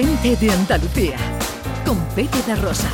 Gente 0.00 0.36
de 0.36 0.52
Andalucía, 0.52 1.16
con 1.84 1.98
Pepe 2.14 2.40
de 2.46 2.54
Rosa. 2.54 2.88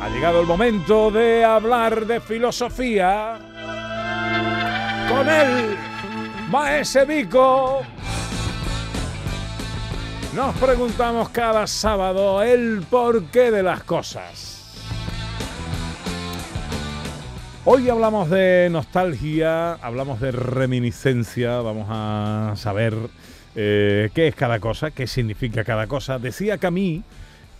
Ha 0.00 0.08
llegado 0.08 0.40
el 0.40 0.46
momento 0.46 1.10
de 1.10 1.44
hablar 1.44 2.06
de 2.06 2.22
filosofía 2.22 3.38
con 5.10 5.28
él, 5.28 5.76
Maese 6.50 7.04
Vico. 7.04 7.82
Nos 10.34 10.56
preguntamos 10.56 11.28
cada 11.28 11.64
sábado 11.68 12.42
el 12.42 12.82
porqué 12.90 13.52
de 13.52 13.62
las 13.62 13.84
cosas. 13.84 14.74
Hoy 17.64 17.88
hablamos 17.88 18.30
de 18.30 18.68
nostalgia, 18.68 19.74
hablamos 19.74 20.20
de 20.20 20.32
reminiscencia, 20.32 21.60
vamos 21.60 21.86
a 21.88 22.54
saber 22.56 22.94
eh, 23.54 24.10
qué 24.12 24.26
es 24.26 24.34
cada 24.34 24.58
cosa, 24.58 24.90
qué 24.90 25.06
significa 25.06 25.62
cada 25.62 25.86
cosa. 25.86 26.18
Decía 26.18 26.58
Camille 26.58 27.04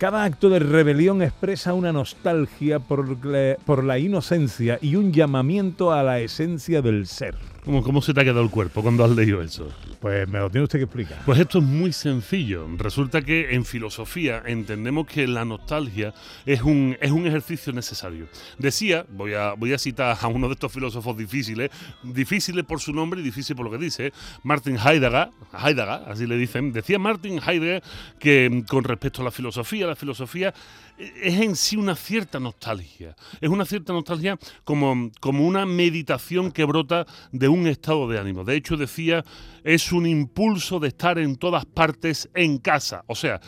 cada 0.01 0.23
acto 0.23 0.49
de 0.49 0.57
rebelión 0.57 1.21
expresa 1.21 1.75
una 1.75 1.93
nostalgia 1.93 2.79
por 2.79 3.17
por 3.63 3.83
la, 3.83 3.99
inocencia 3.99 4.79
y 4.81 4.95
un 4.95 5.13
llamamiento 5.13 5.91
a 5.93 6.01
la 6.01 6.19
esencia 6.21 6.81
del 6.81 7.05
ser. 7.05 7.35
¿Cómo, 7.63 7.83
¿Cómo, 7.83 8.01
se 8.01 8.11
te 8.11 8.21
ha 8.21 8.23
quedado 8.23 8.41
el 8.41 8.49
cuerpo 8.49 8.81
cuando 8.81 9.03
has 9.05 9.11
leído 9.11 9.39
eso? 9.39 9.69
Pues 9.99 10.27
me 10.27 10.39
lo 10.39 10.49
tiene 10.49 10.63
usted 10.63 10.79
que 10.79 10.85
explicar. 10.85 11.21
Pues 11.25 11.39
esto 11.39 11.59
es 11.59 11.63
muy 11.63 11.93
sencillo. 11.93 12.67
Resulta 12.77 13.21
que 13.21 13.53
en 13.53 13.65
filosofía 13.65 14.41
entendemos 14.47 15.05
que 15.05 15.27
la 15.27 15.45
nostalgia 15.45 16.11
es 16.47 16.63
un, 16.63 16.97
es 16.99 17.11
un 17.11 17.27
ejercicio 17.27 17.71
necesario. 17.71 18.27
Decía, 18.57 19.05
voy 19.09 19.35
a, 19.35 19.53
voy 19.53 19.73
a 19.73 19.77
citar 19.77 20.17
a 20.19 20.27
uno 20.27 20.47
de 20.47 20.53
estos 20.53 20.71
filósofos 20.71 21.15
difíciles, 21.15 21.69
difíciles 22.01 22.65
por 22.65 22.79
su 22.79 22.93
nombre 22.93 23.21
y 23.21 23.23
difícil 23.23 23.55
por 23.55 23.65
lo 23.65 23.71
que 23.71 23.77
dice, 23.77 24.11
Martin 24.41 24.77
Heidegger, 24.77 25.29
Heidegger, 25.53 26.09
así 26.09 26.25
le 26.25 26.37
dicen, 26.37 26.73
decía 26.73 26.97
Martin 26.97 27.39
Heidegger 27.45 27.83
que 28.17 28.63
con 28.67 28.83
respecto 28.83 29.21
a 29.21 29.25
la 29.25 29.31
filosofía, 29.31 29.85
la 29.85 29.95
filosofía 29.95 30.51
es 31.21 31.39
en 31.39 31.55
sí 31.55 31.77
una 31.77 31.95
cierta 31.95 32.39
nostalgia. 32.39 33.15
Es 33.39 33.49
una 33.49 33.65
cierta 33.65 33.93
nostalgia 33.93 34.37
como, 34.63 35.11
como 35.19 35.45
una 35.45 35.65
meditación 35.65 36.51
que 36.51 36.63
brota 36.63 37.05
de 37.31 37.47
un 37.47 37.67
estado 37.67 38.07
de 38.07 38.19
ánimo. 38.19 38.43
De 38.43 38.55
hecho, 38.55 38.77
decía, 38.77 39.23
es 39.63 39.91
un 39.91 40.05
impulso 40.05 40.79
de 40.79 40.89
estar 40.89 41.17
en 41.17 41.35
todas 41.35 41.65
partes 41.65 42.29
en 42.33 42.57
casa. 42.57 43.03
O 43.07 43.15
sea, 43.15 43.41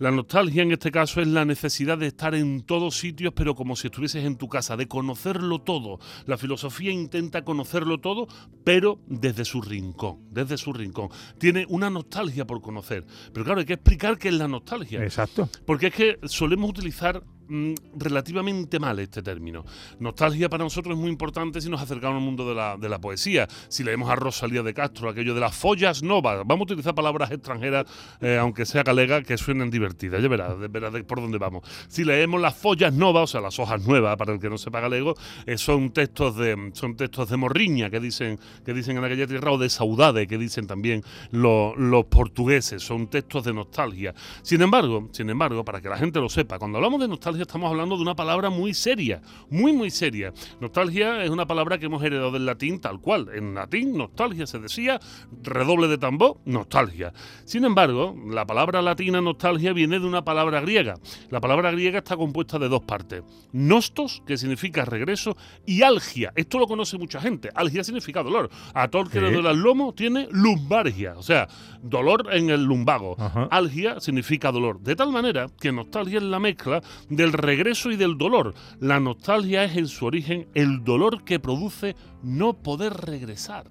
la 0.00 0.10
nostalgia 0.10 0.62
en 0.62 0.72
este 0.72 0.90
caso 0.90 1.20
es 1.20 1.28
la 1.28 1.44
necesidad 1.44 1.98
de 1.98 2.06
estar 2.06 2.34
en 2.34 2.62
todos 2.62 2.96
sitios, 2.96 3.34
pero 3.36 3.54
como 3.54 3.76
si 3.76 3.88
estuvieses 3.88 4.24
en 4.24 4.36
tu 4.36 4.48
casa, 4.48 4.74
de 4.78 4.88
conocerlo 4.88 5.60
todo. 5.60 6.00
La 6.24 6.38
filosofía 6.38 6.90
intenta 6.90 7.44
conocerlo 7.44 8.00
todo, 8.00 8.26
pero 8.64 8.98
desde 9.06 9.44
su 9.44 9.60
rincón, 9.60 10.20
desde 10.30 10.56
su 10.56 10.72
rincón. 10.72 11.10
Tiene 11.38 11.66
una 11.68 11.90
nostalgia 11.90 12.46
por 12.46 12.62
conocer. 12.62 13.04
Pero 13.34 13.44
claro, 13.44 13.60
hay 13.60 13.66
que 13.66 13.74
explicar 13.74 14.16
qué 14.16 14.28
es 14.28 14.34
la 14.34 14.48
nostalgia. 14.48 15.02
Exacto. 15.02 15.50
Porque 15.66 15.88
es 15.88 15.94
que 15.94 16.18
solemos 16.24 16.70
utilizar 16.70 17.22
mm, 17.50 17.74
relativamente 17.96 18.78
mal 18.78 18.98
este 18.98 19.22
término. 19.22 19.64
Nostalgia 19.98 20.48
para 20.48 20.64
nosotros 20.64 20.94
es 20.94 21.00
muy 21.00 21.10
importante 21.10 21.60
si 21.60 21.68
nos 21.68 21.82
acercamos 21.82 22.18
al 22.18 22.24
mundo 22.24 22.48
de 22.48 22.54
la, 22.54 22.76
de 22.76 22.88
la 22.88 23.00
poesía. 23.00 23.46
Si 23.68 23.84
leemos 23.84 24.08
a 24.10 24.16
Rosalía 24.16 24.62
de 24.62 24.72
Castro, 24.72 25.10
aquello 25.10 25.34
de 25.34 25.40
las 25.40 25.54
follas 25.54 26.02
novas, 26.02 26.38
vamos 26.46 26.60
a 26.60 26.72
utilizar 26.72 26.94
palabras 26.94 27.30
extranjeras, 27.30 27.86
eh, 28.20 28.38
aunque 28.38 28.64
sea 28.64 28.82
galega, 28.82 29.22
que 29.22 29.36
suenen 29.36 29.70
divertidas. 29.70 30.22
Ya 30.22 30.28
verás, 30.28 30.54
verás 30.70 30.94
por 31.02 31.20
dónde 31.20 31.38
vamos. 31.38 31.68
Si 31.88 32.04
leemos 32.04 32.40
las 32.40 32.56
follas 32.56 32.92
novas, 32.92 33.24
o 33.24 33.26
sea, 33.26 33.40
las 33.40 33.58
hojas 33.58 33.84
nuevas, 33.86 34.16
para 34.16 34.32
el 34.32 34.40
que 34.40 34.48
no 34.48 34.58
sepa 34.58 34.80
galego, 34.80 35.14
eh, 35.46 35.58
son 35.58 35.90
textos 35.90 36.36
de 36.36 36.70
son 36.74 36.96
textos 36.96 37.30
de 37.30 37.36
morriña 37.36 37.90
que 37.90 38.00
dicen, 38.00 38.38
que 38.64 38.72
dicen 38.72 38.96
en 38.96 39.04
aquella 39.04 39.26
tierra, 39.26 39.52
o 39.52 39.58
de 39.58 39.68
saudade, 39.68 40.26
que 40.26 40.38
dicen 40.38 40.66
también 40.66 41.02
los, 41.30 41.76
los 41.76 42.04
portugueses. 42.06 42.82
Son 42.82 43.08
textos 43.08 43.44
de 43.44 43.52
nostalgia. 43.52 44.14
Sin 44.42 44.62
embargo, 44.62 45.08
sin 45.12 45.30
embargo, 45.30 45.64
para 45.64 45.80
que 45.80 45.88
la 45.88 45.96
gente 45.96 46.20
lo 46.20 46.28
sepa, 46.28 46.58
cuando 46.58 46.78
hablamos 46.78 47.00
de 47.00 47.08
nostalgia 47.08 47.39
estamos 47.42 47.70
hablando 47.70 47.96
de 47.96 48.02
una 48.02 48.14
palabra 48.14 48.50
muy 48.50 48.74
seria, 48.74 49.20
muy, 49.48 49.72
muy 49.72 49.90
seria. 49.90 50.32
Nostalgia 50.60 51.24
es 51.24 51.30
una 51.30 51.46
palabra 51.46 51.78
que 51.78 51.86
hemos 51.86 52.02
heredado 52.02 52.30
del 52.30 52.46
latín 52.46 52.80
tal 52.80 53.00
cual. 53.00 53.28
En 53.34 53.54
latín, 53.54 53.96
nostalgia 53.96 54.46
se 54.46 54.58
decía, 54.58 55.00
redoble 55.42 55.88
de 55.88 55.98
tambor, 55.98 56.38
nostalgia. 56.44 57.12
Sin 57.44 57.64
embargo, 57.64 58.16
la 58.28 58.46
palabra 58.46 58.82
latina 58.82 59.20
nostalgia 59.20 59.72
viene 59.72 59.98
de 59.98 60.06
una 60.06 60.24
palabra 60.24 60.60
griega. 60.60 60.94
La 61.30 61.40
palabra 61.40 61.70
griega 61.70 61.98
está 61.98 62.16
compuesta 62.16 62.58
de 62.58 62.68
dos 62.68 62.82
partes. 62.82 63.22
Nostos, 63.52 64.22
que 64.26 64.36
significa 64.36 64.84
regreso, 64.84 65.36
y 65.66 65.82
algia. 65.82 66.32
Esto 66.34 66.58
lo 66.58 66.66
conoce 66.66 66.98
mucha 66.98 67.20
gente. 67.20 67.50
Algia 67.54 67.84
significa 67.84 68.22
dolor. 68.22 68.50
A 68.74 68.88
todo 68.88 69.02
el 69.02 69.10
que 69.10 69.20
le 69.20 69.32
duele 69.32 69.50
el 69.50 69.58
lomo 69.58 69.92
tiene 69.92 70.28
lumbargia, 70.30 71.14
o 71.16 71.22
sea, 71.22 71.48
dolor 71.82 72.28
en 72.32 72.50
el 72.50 72.64
lumbago. 72.64 73.16
Ajá. 73.18 73.48
Algia 73.50 74.00
significa 74.00 74.52
dolor. 74.52 74.80
De 74.80 74.96
tal 74.96 75.10
manera 75.10 75.46
que 75.60 75.72
nostalgia 75.72 76.18
es 76.18 76.24
la 76.24 76.38
mezcla 76.38 76.82
del 77.08 77.29
regreso 77.32 77.90
y 77.90 77.96
del 77.96 78.18
dolor. 78.18 78.54
La 78.80 79.00
nostalgia 79.00 79.64
es 79.64 79.76
en 79.76 79.88
su 79.88 80.06
origen 80.06 80.48
el 80.54 80.84
dolor 80.84 81.24
que 81.24 81.40
produce 81.40 81.96
no 82.22 82.54
poder 82.54 82.92
regresar. 82.94 83.66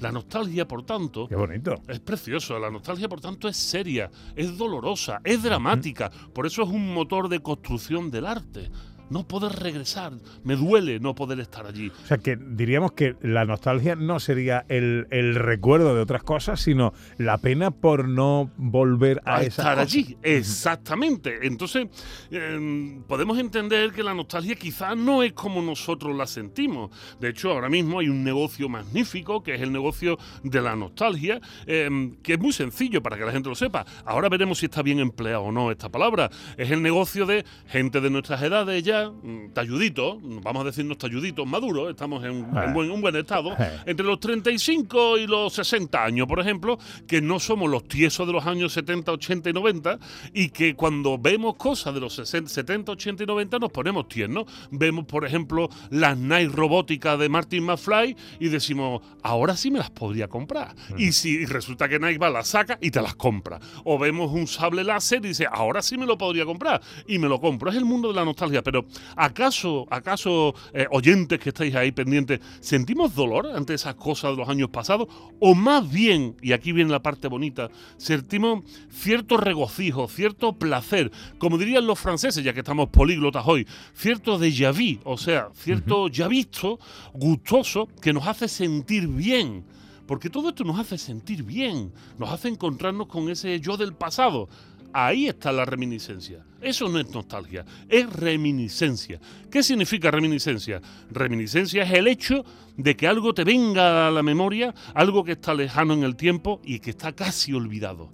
La 0.00 0.12
nostalgia, 0.12 0.68
por 0.68 0.84
tanto, 0.84 1.26
Qué 1.28 1.36
bonito. 1.36 1.74
es 1.88 2.00
precioso. 2.00 2.58
La 2.58 2.70
nostalgia, 2.70 3.08
por 3.08 3.20
tanto, 3.20 3.48
es 3.48 3.56
seria, 3.56 4.10
es 4.34 4.58
dolorosa, 4.58 5.20
es 5.24 5.42
dramática. 5.42 6.10
Por 6.34 6.46
eso 6.46 6.62
es 6.62 6.68
un 6.68 6.92
motor 6.92 7.28
de 7.28 7.40
construcción 7.40 8.10
del 8.10 8.26
arte. 8.26 8.70
No 9.10 9.26
poder 9.26 9.52
regresar. 9.52 10.12
Me 10.44 10.56
duele 10.56 11.00
no 11.00 11.14
poder 11.14 11.40
estar 11.40 11.66
allí. 11.66 11.90
O 12.04 12.06
sea, 12.06 12.18
que 12.18 12.36
diríamos 12.36 12.92
que 12.92 13.16
la 13.22 13.44
nostalgia 13.44 13.94
no 13.96 14.20
sería 14.20 14.64
el, 14.68 15.06
el 15.10 15.34
recuerdo 15.34 15.94
de 15.94 16.00
otras 16.00 16.22
cosas, 16.22 16.60
sino 16.60 16.92
la 17.18 17.38
pena 17.38 17.70
por 17.70 18.08
no 18.08 18.50
volver 18.56 19.22
a, 19.24 19.42
estar 19.42 19.76
cosa. 19.76 19.80
allí. 19.80 20.16
Exactamente. 20.22 21.46
Entonces, 21.46 21.86
eh, 22.30 23.00
podemos 23.06 23.38
entender 23.38 23.92
que 23.92 24.02
la 24.02 24.14
nostalgia 24.14 24.54
quizás 24.56 24.96
no 24.96 25.22
es 25.22 25.32
como 25.32 25.62
nosotros 25.62 26.16
la 26.16 26.26
sentimos. 26.26 26.90
De 27.20 27.28
hecho, 27.28 27.50
ahora 27.50 27.68
mismo 27.68 28.00
hay 28.00 28.08
un 28.08 28.24
negocio 28.24 28.68
magnífico, 28.68 29.42
que 29.42 29.54
es 29.54 29.60
el 29.60 29.72
negocio 29.72 30.18
de 30.42 30.60
la 30.60 30.76
nostalgia, 30.76 31.40
eh, 31.66 32.12
que 32.22 32.34
es 32.34 32.38
muy 32.38 32.52
sencillo 32.52 33.02
para 33.02 33.16
que 33.16 33.24
la 33.24 33.32
gente 33.32 33.48
lo 33.48 33.54
sepa. 33.54 33.84
Ahora 34.04 34.28
veremos 34.28 34.58
si 34.58 34.66
está 34.66 34.82
bien 34.82 34.98
empleado 34.98 35.42
o 35.42 35.52
no 35.52 35.70
esta 35.70 35.88
palabra. 35.90 36.30
Es 36.56 36.70
el 36.70 36.82
negocio 36.82 37.26
de 37.26 37.44
gente 37.66 38.00
de 38.00 38.10
nuestras 38.10 38.42
edades 38.42 38.82
ya, 38.82 38.95
mm, 39.04 39.52
talluditos, 39.52 40.16
vamos 40.42 40.62
a 40.62 40.66
decirnos 40.66 40.98
talluditos, 40.98 41.46
maduros, 41.46 41.90
estamos 41.90 42.24
en, 42.24 42.42
Eh. 42.42 42.64
en 42.66 42.72
buen, 42.74 42.90
un 42.90 43.00
buen 43.00 43.16
estado, 43.16 43.52
Eh. 43.58 43.80
entre 43.86 44.06
los 44.06 44.18
35 44.20 45.18
y 45.18 45.26
los 45.26 45.52
60 45.52 46.04
años, 46.04 46.26
por 46.26 46.40
ejemplo, 46.40 46.78
que 47.06 47.20
no 47.20 47.38
somos 47.38 47.70
los 47.70 47.84
tiesos 47.88 48.26
de 48.26 48.32
los 48.32 48.46
años 48.46 48.72
70, 48.72 49.12
80 49.12 49.50
y 49.50 49.52
90 49.52 49.98
y 50.32 50.48
que 50.50 50.74
cuando 50.74 51.18
vemos 51.18 51.56
cosas 51.56 51.94
de 51.94 52.00
los 52.00 52.14
60, 52.14 52.48
70, 52.50 52.92
80 52.92 53.22
y 53.24 53.26
90 53.26 53.58
nos 53.58 53.70
ponemos 53.70 54.08
tiernos. 54.08 54.44
Vemos, 54.70 55.04
por 55.06 55.24
ejemplo, 55.24 55.68
las 55.90 56.16
Nike 56.16 56.48
robóticas 56.54 57.18
de 57.18 57.28
Martin 57.28 57.64
McFly 57.64 58.16
y 58.40 58.48
decimos, 58.48 59.02
ahora 59.22 59.56
sí 59.56 59.70
me 59.70 59.78
las 59.78 59.90
podría 59.90 60.28
comprar. 60.28 60.74
Y 60.96 61.12
si 61.12 61.44
resulta 61.46 61.88
que 61.88 61.98
Nike 61.98 62.18
va, 62.18 62.30
las 62.30 62.48
saca 62.48 62.78
y 62.80 62.90
te 62.90 63.02
las 63.02 63.14
compra. 63.14 63.60
O 63.84 63.98
vemos 63.98 64.32
un 64.32 64.46
sable 64.46 64.82
láser 64.84 65.24
y 65.24 65.28
dice, 65.28 65.46
ahora 65.50 65.82
sí 65.82 65.98
me 65.98 66.06
lo 66.06 66.16
podría 66.16 66.44
comprar 66.44 66.80
y 67.06 67.18
me 67.18 67.28
lo 67.28 67.40
compro. 67.40 67.70
Es 67.70 67.76
el 67.76 67.84
mundo 67.84 68.08
de 68.08 68.14
la 68.14 68.24
nostalgia, 68.24 68.62
pero 68.62 68.85
¿acaso, 69.16 69.86
acaso 69.90 70.54
eh, 70.72 70.86
oyentes 70.90 71.38
que 71.38 71.50
estáis 71.50 71.74
ahí 71.74 71.92
pendientes, 71.92 72.40
sentimos 72.60 73.14
dolor 73.14 73.46
ante 73.54 73.74
esas 73.74 73.94
cosas 73.94 74.32
de 74.32 74.36
los 74.38 74.48
años 74.48 74.70
pasados? 74.70 75.08
O 75.40 75.54
más 75.54 75.90
bien, 75.90 76.36
y 76.42 76.52
aquí 76.52 76.72
viene 76.72 76.90
la 76.90 77.02
parte 77.02 77.28
bonita, 77.28 77.70
sentimos 77.96 78.64
cierto 78.90 79.36
regocijo, 79.36 80.08
cierto 80.08 80.54
placer, 80.54 81.10
como 81.38 81.58
dirían 81.58 81.86
los 81.86 81.98
franceses, 81.98 82.44
ya 82.44 82.52
que 82.52 82.60
estamos 82.60 82.88
políglotas 82.88 83.44
hoy, 83.46 83.66
cierto 83.94 84.38
déjà 84.38 84.72
vu, 84.72 85.00
o 85.04 85.16
sea, 85.16 85.48
cierto 85.54 86.08
ya 86.08 86.28
visto, 86.28 86.78
gustoso, 87.12 87.88
que 88.00 88.12
nos 88.12 88.26
hace 88.26 88.48
sentir 88.48 89.08
bien. 89.08 89.64
Porque 90.06 90.30
todo 90.30 90.50
esto 90.50 90.62
nos 90.62 90.78
hace 90.78 90.98
sentir 90.98 91.42
bien, 91.42 91.92
nos 92.16 92.30
hace 92.30 92.48
encontrarnos 92.48 93.08
con 93.08 93.28
ese 93.28 93.58
yo 93.60 93.76
del 93.76 93.92
pasado. 93.92 94.48
Ahí 94.98 95.26
está 95.26 95.52
la 95.52 95.66
reminiscencia. 95.66 96.42
Eso 96.58 96.88
no 96.88 96.98
es 96.98 97.10
nostalgia, 97.10 97.66
es 97.86 98.10
reminiscencia. 98.10 99.20
¿Qué 99.50 99.62
significa 99.62 100.10
reminiscencia? 100.10 100.80
Reminiscencia 101.10 101.82
es 101.82 101.92
el 101.92 102.06
hecho 102.06 102.42
de 102.78 102.96
que 102.96 103.06
algo 103.06 103.34
te 103.34 103.44
venga 103.44 104.08
a 104.08 104.10
la 104.10 104.22
memoria, 104.22 104.74
algo 104.94 105.22
que 105.22 105.32
está 105.32 105.52
lejano 105.52 105.92
en 105.92 106.02
el 106.02 106.16
tiempo 106.16 106.62
y 106.64 106.78
que 106.78 106.88
está 106.88 107.12
casi 107.12 107.52
olvidado. 107.52 108.10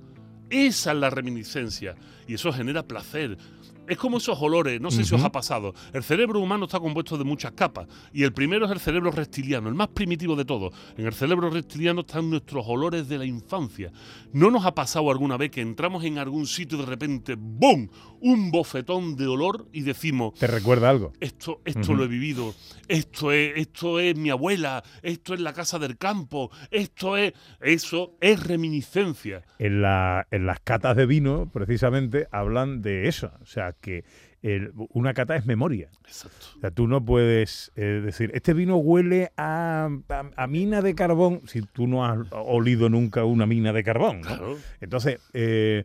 Esa 0.51 0.91
es 0.91 0.99
la 0.99 1.09
reminiscencia 1.09 1.95
y 2.27 2.35
eso 2.35 2.53
genera 2.53 2.83
placer. 2.83 3.39
Es 3.89 3.97
como 3.97 4.19
esos 4.19 4.41
olores, 4.41 4.81
no 4.81 4.91
sé 4.91 5.05
si 5.05 5.15
os 5.15 5.23
ha 5.23 5.33
pasado. 5.33 5.75
El 5.93 6.03
cerebro 6.03 6.41
humano 6.41 6.67
está 6.67 6.81
compuesto 6.81 7.19
de 7.19 7.25
muchas 7.25 7.53
capas 7.53 7.87
y 8.13 8.23
el 8.23 8.33
primero 8.33 8.67
es 8.67 8.73
el 8.73 8.81
cerebro 8.81 9.11
reptiliano, 9.11 9.69
el 9.69 9.75
más 9.75 9.89
primitivo 9.89 10.37
de 10.37 10.45
todos. 10.45 10.75
En 10.97 11.07
el 11.07 11.13
cerebro 11.13 11.51
reptiliano 11.51 12.03
están 12.03 12.31
nuestros 12.31 12.65
olores 12.67 13.09
de 13.09 13.19
la 13.19 13.25
infancia. 13.25 13.93
¿No 14.33 14.51
nos 14.51 14.65
ha 14.65 14.75
pasado 14.75 15.11
alguna 15.11 15.37
vez 15.37 15.51
que 15.51 15.61
entramos 15.61 16.05
en 16.05 16.19
algún 16.19 16.47
sitio 16.47 16.79
y 16.79 16.81
de 16.83 16.87
repente, 16.87 17.35
¡boom! 17.39 17.91
un 18.21 18.53
bofetón 18.53 19.17
de 19.17 19.27
olor 19.27 19.67
y 19.73 19.83
decimos, 19.83 20.35
¿Te 20.35 20.47
recuerda 20.47 20.89
algo? 20.89 21.13
esto, 21.19 21.61
esto 21.65 21.93
lo 21.93 22.05
he 22.05 22.09
vivido, 22.09 22.55
esto 22.87 23.33
es, 23.33 23.53
esto 23.57 23.99
es 23.99 24.17
mi 24.17 24.31
abuela, 24.31 24.85
esto 25.03 25.35
es 25.35 25.41
la 25.41 25.53
casa 25.53 25.81
del 25.81 25.99
campo, 25.99 26.51
esto 26.71 27.17
es, 27.17 27.33
eso 27.61 28.17
es 28.21 28.47
reminiscencia. 28.47 29.43
En, 29.59 29.83
la, 29.83 30.29
en 30.31 30.47
las 30.47 30.61
catas 30.61 30.97
de 30.97 31.07
vino, 31.07 31.51
precisamente, 31.53 32.29
hablan 32.31 32.81
de 32.81 33.09
eso. 33.09 33.33
O 33.43 33.47
sea, 33.47 33.72
que 33.81 34.05
el- 34.43 34.73
una 34.91 35.15
cata 35.15 35.37
es 35.37 35.47
memoria. 35.47 35.89
Exacto. 36.05 36.47
O 36.57 36.61
sea, 36.61 36.71
tú 36.73 36.89
no 36.89 37.05
puedes 37.05 37.71
eh, 37.77 38.01
decir, 38.05 38.31
este 38.35 38.53
vino 38.55 38.77
huele 38.77 39.31
a, 39.37 39.89
a- 40.09 40.31
a 40.37 40.47
mina 40.49 40.83
de 40.83 40.95
carbón, 40.97 41.43
si 41.47 41.63
tú 41.63 41.87
no 41.87 42.05
has 42.05 42.19
olido 42.33 42.89
nunca 42.89 43.25
una 43.25 43.47
mina 43.47 43.73
de 43.73 43.85
carbón. 43.85 44.21
¿no? 44.23 44.27
Claro. 44.29 44.59
Entonces, 44.81 45.21
eh, 45.33 45.85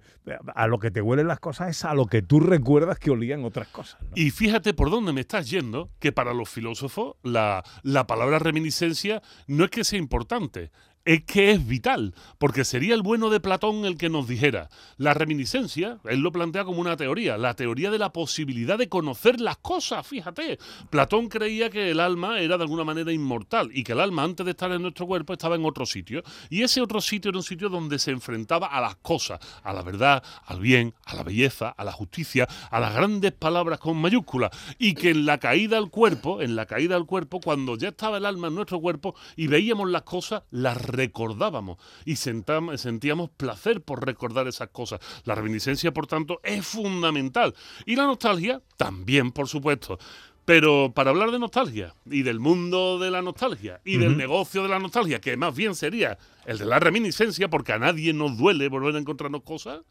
a 0.55 0.67
lo 0.67 0.79
que 0.79 0.89
te 0.91 1.01
huelen 1.01 1.27
las 1.27 1.39
cosas 1.39 1.69
es 1.69 1.85
a 1.85 1.93
lo 1.93 2.07
que 2.07 2.21
tú 2.23 2.39
recuerdas 2.39 2.97
que 2.99 3.11
olían 3.11 3.45
otras 3.45 3.67
cosas. 3.67 4.01
¿no? 4.01 4.09
Y 4.15 4.31
fíjate 4.31 4.73
por 4.73 4.89
dónde 4.89 5.13
me 5.13 5.21
estás 5.21 5.49
yendo, 5.49 5.89
que 5.99 6.11
para 6.11 6.33
los 6.33 6.49
filósofos 6.49 7.15
la, 7.23 7.63
la 7.83 8.07
palabra 8.07 8.39
reminiscencia 8.39 9.21
no 9.47 9.65
es 9.65 9.69
que 9.69 9.83
sea 9.83 9.99
importante, 9.99 10.71
es 11.07 11.23
que 11.23 11.51
es 11.51 11.65
vital, 11.65 12.13
porque 12.37 12.65
sería 12.65 12.93
el 12.93 13.01
bueno 13.01 13.29
de 13.29 13.39
Platón 13.39 13.85
el 13.85 13.97
que 13.97 14.09
nos 14.09 14.27
dijera, 14.27 14.69
la 14.97 15.13
reminiscencia, 15.13 15.99
él 16.03 16.19
lo 16.19 16.33
plantea 16.33 16.65
como 16.65 16.81
una 16.81 16.97
teoría, 16.97 17.37
la 17.37 17.53
teoría 17.53 17.89
de 17.89 17.97
la 17.97 18.11
posibilidad 18.11 18.77
de 18.77 18.89
conocer 18.89 19.39
las 19.39 19.55
cosas, 19.55 20.05
fíjate. 20.05 20.59
Platón 20.89 21.29
creía 21.29 21.69
que 21.69 21.91
el 21.91 22.01
alma 22.01 22.41
era 22.41 22.57
de 22.57 22.63
alguna 22.63 22.83
manera 22.83 23.13
inmortal 23.13 23.69
y 23.73 23.85
que 23.85 23.93
el 23.93 24.01
alma 24.01 24.23
antes 24.23 24.45
de 24.45 24.51
estar 24.51 24.69
en 24.73 24.81
nuestro 24.81 25.07
cuerpo 25.07 25.31
estaba 25.31 25.55
en 25.55 25.63
otro 25.63 25.85
sitio. 25.85 26.23
Y 26.49 26.63
ese 26.63 26.81
otro 26.81 26.99
sitio 26.99 27.29
era 27.29 27.37
un 27.37 27.43
sitio 27.43 27.69
donde 27.69 27.99
se 27.99 28.11
enfrentaba 28.11 28.67
a 28.67 28.81
las 28.81 28.97
cosas, 28.97 29.39
a 29.63 29.71
la 29.71 29.83
verdad, 29.83 30.21
al 30.45 30.59
bien, 30.59 30.93
a 31.05 31.15
la 31.15 31.23
belleza, 31.23 31.69
a 31.69 31.85
la 31.85 31.93
justicia, 31.93 32.49
a 32.69 32.81
las 32.81 32.93
grandes 32.93 33.31
palabras 33.31 33.79
con 33.79 33.95
mayúsculas. 33.95 34.51
Y 34.77 34.93
que 34.93 35.11
en 35.11 35.25
la 35.25 35.37
caída 35.37 35.77
al 35.77 35.89
cuerpo, 35.89 36.41
en 36.41 36.57
la 36.57 36.65
caída 36.65 36.97
al 36.97 37.05
cuerpo, 37.05 37.39
cuando 37.39 37.77
ya 37.77 37.87
estaba 37.89 38.17
el 38.17 38.25
alma 38.25 38.49
en 38.49 38.55
nuestro 38.55 38.81
cuerpo 38.81 39.15
y 39.37 39.47
veíamos 39.47 39.89
las 39.89 40.01
cosas, 40.01 40.43
las 40.51 40.75
recordábamos 40.97 41.77
y 42.03 42.13
sentam- 42.15 42.75
sentíamos 42.75 43.29
placer 43.29 43.81
por 43.81 44.05
recordar 44.05 44.47
esas 44.47 44.69
cosas. 44.69 44.99
La 45.23 45.35
reminiscencia, 45.35 45.93
por 45.93 46.07
tanto, 46.07 46.41
es 46.43 46.65
fundamental. 46.65 47.53
Y 47.85 47.95
la 47.95 48.05
nostalgia 48.05 48.61
también, 48.75 49.31
por 49.31 49.47
supuesto. 49.47 49.97
Pero 50.43 50.91
para 50.95 51.09
hablar 51.11 51.31
de 51.31 51.39
nostalgia 51.39 51.93
y 52.09 52.23
del 52.23 52.39
mundo 52.39 52.99
de 52.99 53.11
la 53.11 53.21
nostalgia 53.21 53.81
y 53.83 53.97
del 53.97 54.15
negocio 54.17 54.63
de 54.63 54.69
la 54.69 54.79
nostalgia, 54.79 55.19
que 55.19 55.35
más 55.35 55.53
bien 55.53 55.75
sería 55.75 56.17
el 56.45 56.57
de 56.57 56.65
la 56.65 56.79
reminiscencia, 56.79 57.49
porque 57.49 57.73
a 57.73 57.79
nadie 57.79 58.13
nos 58.13 58.37
duele 58.37 58.69
volver 58.69 58.95
a 58.95 58.99
encontrarnos 58.99 59.43
cosas. 59.43 59.81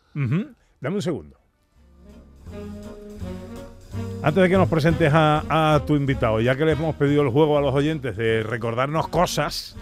Dame 0.80 0.96
un 0.96 1.02
segundo. 1.02 1.36
Antes 4.22 4.42
de 4.42 4.48
que 4.48 4.56
nos 4.56 4.68
presentes 4.68 5.12
a, 5.12 5.74
a 5.74 5.84
tu 5.84 5.94
invitado, 5.94 6.40
ya 6.40 6.56
que 6.56 6.64
le 6.64 6.72
hemos 6.72 6.96
pedido 6.96 7.22
el 7.22 7.28
juego 7.28 7.58
a 7.58 7.60
los 7.60 7.74
oyentes 7.74 8.16
de 8.16 8.42
recordarnos 8.42 9.08
cosas 9.08 9.76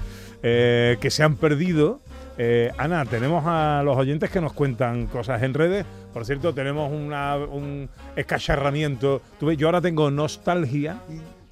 eh, 0.47 0.99
que 1.01 1.11
se 1.11 1.23
han 1.23 1.37
perdido, 1.37 2.01
eh, 2.39 2.71
Ana, 2.79 3.05
tenemos 3.07 3.43
a 3.47 3.83
los 3.85 3.97
oyentes 3.97 4.31
que 4.31 4.41
nos 4.41 4.53
cuentan 4.53 5.07
cosas 5.07 5.43
en 5.43 5.55
redes. 5.55 5.87
Por 6.13 6.25
cierto, 6.27 6.53
tenemos 6.53 6.93
una- 6.93 7.37
un 7.37 7.89
escacharramiento. 8.15 9.23
Tú 9.41 9.47
ves, 9.47 9.57
yo 9.57 9.69
ahora 9.69 9.81
tengo 9.81 10.11
nostalgia 10.11 10.97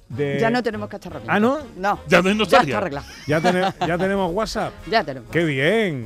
de... 0.09 0.37
Ya 0.39 0.49
no 0.49 0.61
tenemos 0.61 0.89
cacharramiento. 0.89 1.31
¿Ah, 1.31 1.39
no? 1.39 1.57
No. 1.77 1.99
ya 2.07 2.21
no 2.21 2.29
es 2.29 2.35
Ya 2.35 2.39
nostalgia. 2.39 2.71
está 2.73 2.77
arreglado. 2.77 3.07
ya, 3.27 3.41
tene- 3.41 3.73
ya 3.87 3.97
tenemos 3.97 4.31
WhatsApp. 4.33 4.73
Ya 4.91 5.03
tenemos. 5.03 5.29
¡Qué 5.31 5.43
bien! 5.43 6.05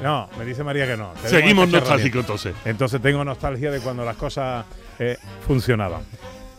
No, 0.00 0.28
me 0.38 0.44
dice 0.44 0.62
María 0.64 0.86
que 0.86 0.96
no. 0.96 1.12
Seguimos 1.24 1.68
nostálgicos 1.68 2.20
entonces. 2.20 2.54
Entonces 2.64 3.00
tengo 3.02 3.24
nostalgia 3.24 3.70
de 3.70 3.80
cuando 3.80 4.04
las 4.04 4.16
cosas 4.16 4.64
eh, 4.98 5.16
funcionaban. 5.46 6.02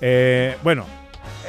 Eh, 0.02 0.56
bueno, 0.64 0.86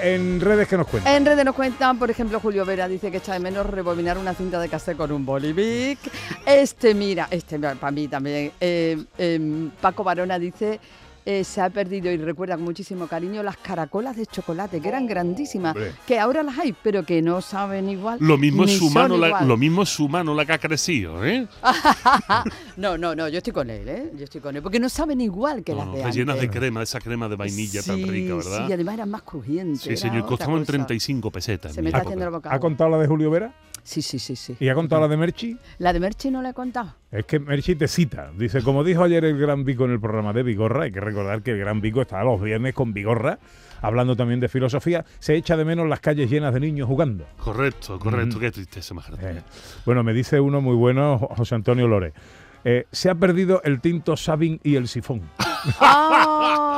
en 0.05 0.41
redes 0.41 0.69
que 0.69 0.77
nos 0.77 0.87
cuentan. 0.87 1.15
En 1.15 1.25
redes 1.25 1.45
nos 1.45 1.55
cuentan, 1.55 1.99
por 1.99 2.11
ejemplo, 2.11 2.39
Julio 2.41 2.65
Vera 2.65 2.87
dice 2.89 3.11
que 3.11 3.17
echa 3.19 3.33
de 3.33 3.41
menos 3.41 3.67
rebobinar 3.67 4.19
una 4.19 4.35
cinta 4.35 4.61
de 4.61 4.69
cassette 4.69 4.97
con 4.97 5.11
un 5.13 5.25
bolivic. 5.25 5.99
Este, 6.45 6.95
mira, 6.95 7.27
este 7.31 7.59
para 7.59 7.91
mí 7.91 8.09
también. 8.09 8.53
eh, 8.61 9.03
em, 9.19 9.71
Paco 9.81 10.05
Barona 10.05 10.39
dice. 10.39 10.79
Eh, 11.27 11.43
se 11.45 11.61
ha 11.61 11.71
perdido 11.71 12.11
y 12.13 12.17
recuerda 12.19 12.55
con 12.57 12.65
muchísimo 12.65 13.07
cariño 13.07 13.43
las 13.43 13.57
caracolas 13.57 14.17
de 14.17 14.27
chocolate, 14.27 14.81
que 14.81 14.89
eran 14.89 15.07
grandísimas, 15.07 15.75
Hombre. 15.75 15.93
que 16.07 16.19
ahora 16.19 16.43
las 16.43 16.59
hay, 16.59 16.75
pero 16.83 17.03
que 17.05 17.23
no 17.23 17.41
saben 17.41 17.89
igual. 17.89 18.19
Lo 18.21 18.37
mismo, 18.37 18.65
es 18.65 18.77
su 18.77 18.91
mano 18.91 19.17
la, 19.17 19.41
lo 19.43 19.57
mismo 19.57 19.83
es 19.83 19.89
su 19.89 20.09
mano 20.09 20.35
la 20.35 20.45
que 20.45 20.53
ha 20.53 20.59
crecido, 20.59 21.25
¿eh? 21.25 21.47
No, 22.77 22.99
no, 22.99 23.15
no, 23.15 23.29
yo 23.29 23.39
estoy 23.39 23.53
con 23.53 23.71
él, 23.71 23.89
¿eh? 23.89 24.11
Yo 24.17 24.25
estoy 24.25 24.41
con 24.41 24.55
él, 24.57 24.63
porque 24.63 24.81
no 24.81 24.89
saben 24.89 25.21
igual 25.21 25.63
que 25.65 25.73
No, 25.73 25.79
las 25.79 25.87
no, 25.89 25.93
de 25.95 26.05
rellenas 26.05 26.37
de 26.37 26.43
antes. 26.43 26.59
crema, 26.59 26.83
esa 26.83 27.01
crema 27.01 27.29
de 27.29 27.37
vainilla 27.37 27.83
tan 27.83 28.03
rica, 28.07 28.35
¿verdad? 28.35 28.65
Sí, 28.67 28.71
y 28.71 28.73
además 28.73 28.95
eran 28.95 29.11
más 29.11 29.23
crujientes. 29.23 29.81
Sí, 29.83 29.97
señor, 29.97 30.27
costaban 30.27 30.61
cosa. 30.61 30.73
35 30.73 31.31
pesetas. 31.31 31.73
Se 31.75 31.83
me 31.83 31.89
está 31.89 32.01
haciendo 32.01 32.25
la 32.25 32.31
boca. 32.31 32.53
¿Ha 32.53 32.59
contado 32.61 32.91
la 32.91 32.99
de 32.99 33.07
Julio 33.07 33.31
Vera? 33.31 33.55
Sí, 33.85 34.01
sí, 34.03 34.19
sí, 34.19 34.35
sí. 34.35 34.57
¿Y 34.59 34.69
ha 34.71 34.75
contado 34.75 35.03
la 35.03 35.09
de 35.09 35.17
Merchi? 35.19 35.57
La 35.79 35.93
de 35.93 36.01
Merchi 36.01 36.31
no 36.31 36.41
la 36.41 36.49
he 36.51 36.55
contado. 36.55 36.95
Es 37.13 37.27
que 37.27 37.39
Merchi 37.39 37.77
te 37.77 37.87
cita. 37.87 38.31
Dice, 38.37 38.63
como 38.63 38.83
dijo 38.83 39.05
ayer 39.05 39.25
el 39.27 39.39
Gran 39.39 39.63
Vico 39.65 39.85
en 39.85 39.91
el 39.93 40.01
programa 40.01 40.33
de 40.33 40.43
Vigorra, 40.43 40.85
hay 40.85 40.91
que 40.91 41.01
recordar 41.01 41.43
que 41.43 41.51
el 41.51 41.59
Gran 41.59 41.81
Vico 41.83 42.01
está 42.01 42.25
los 42.25 42.41
viernes 42.41 42.75
con 42.75 42.95
Vigorra, 42.95 43.39
hablando 43.83 44.17
también 44.17 44.41
de 44.41 44.49
filosofía, 44.49 45.05
se 45.19 45.35
echa 45.37 45.57
de 45.59 45.67
menos 45.67 45.87
las 45.87 46.01
calles 46.01 46.31
llenas 46.31 46.55
de 46.55 46.61
niños 46.61 46.89
jugando. 46.89 47.27
Correcto, 47.37 47.99
correcto, 47.99 48.41
qué 48.41 48.51
tristeza 48.51 48.95
más 48.95 49.07
grande. 49.11 49.41
Eh, 49.41 49.43
bueno, 49.85 50.03
me 50.03 50.15
dice 50.15 50.41
uno 50.41 50.63
muy 50.63 50.75
bueno, 50.77 51.19
Jo- 51.19 51.29
José 51.37 51.55
Antonio 51.55 51.87
Lore. 51.87 52.15
Eh, 52.65 52.87
se 52.91 53.11
ha 53.11 53.15
perdido 53.15 53.61
el 53.65 53.83
tinto 53.83 54.17
Sabin 54.17 54.59
y 54.63 54.77
el 54.77 54.89
sifón. 54.89 55.21
¡Ah! 55.81 56.74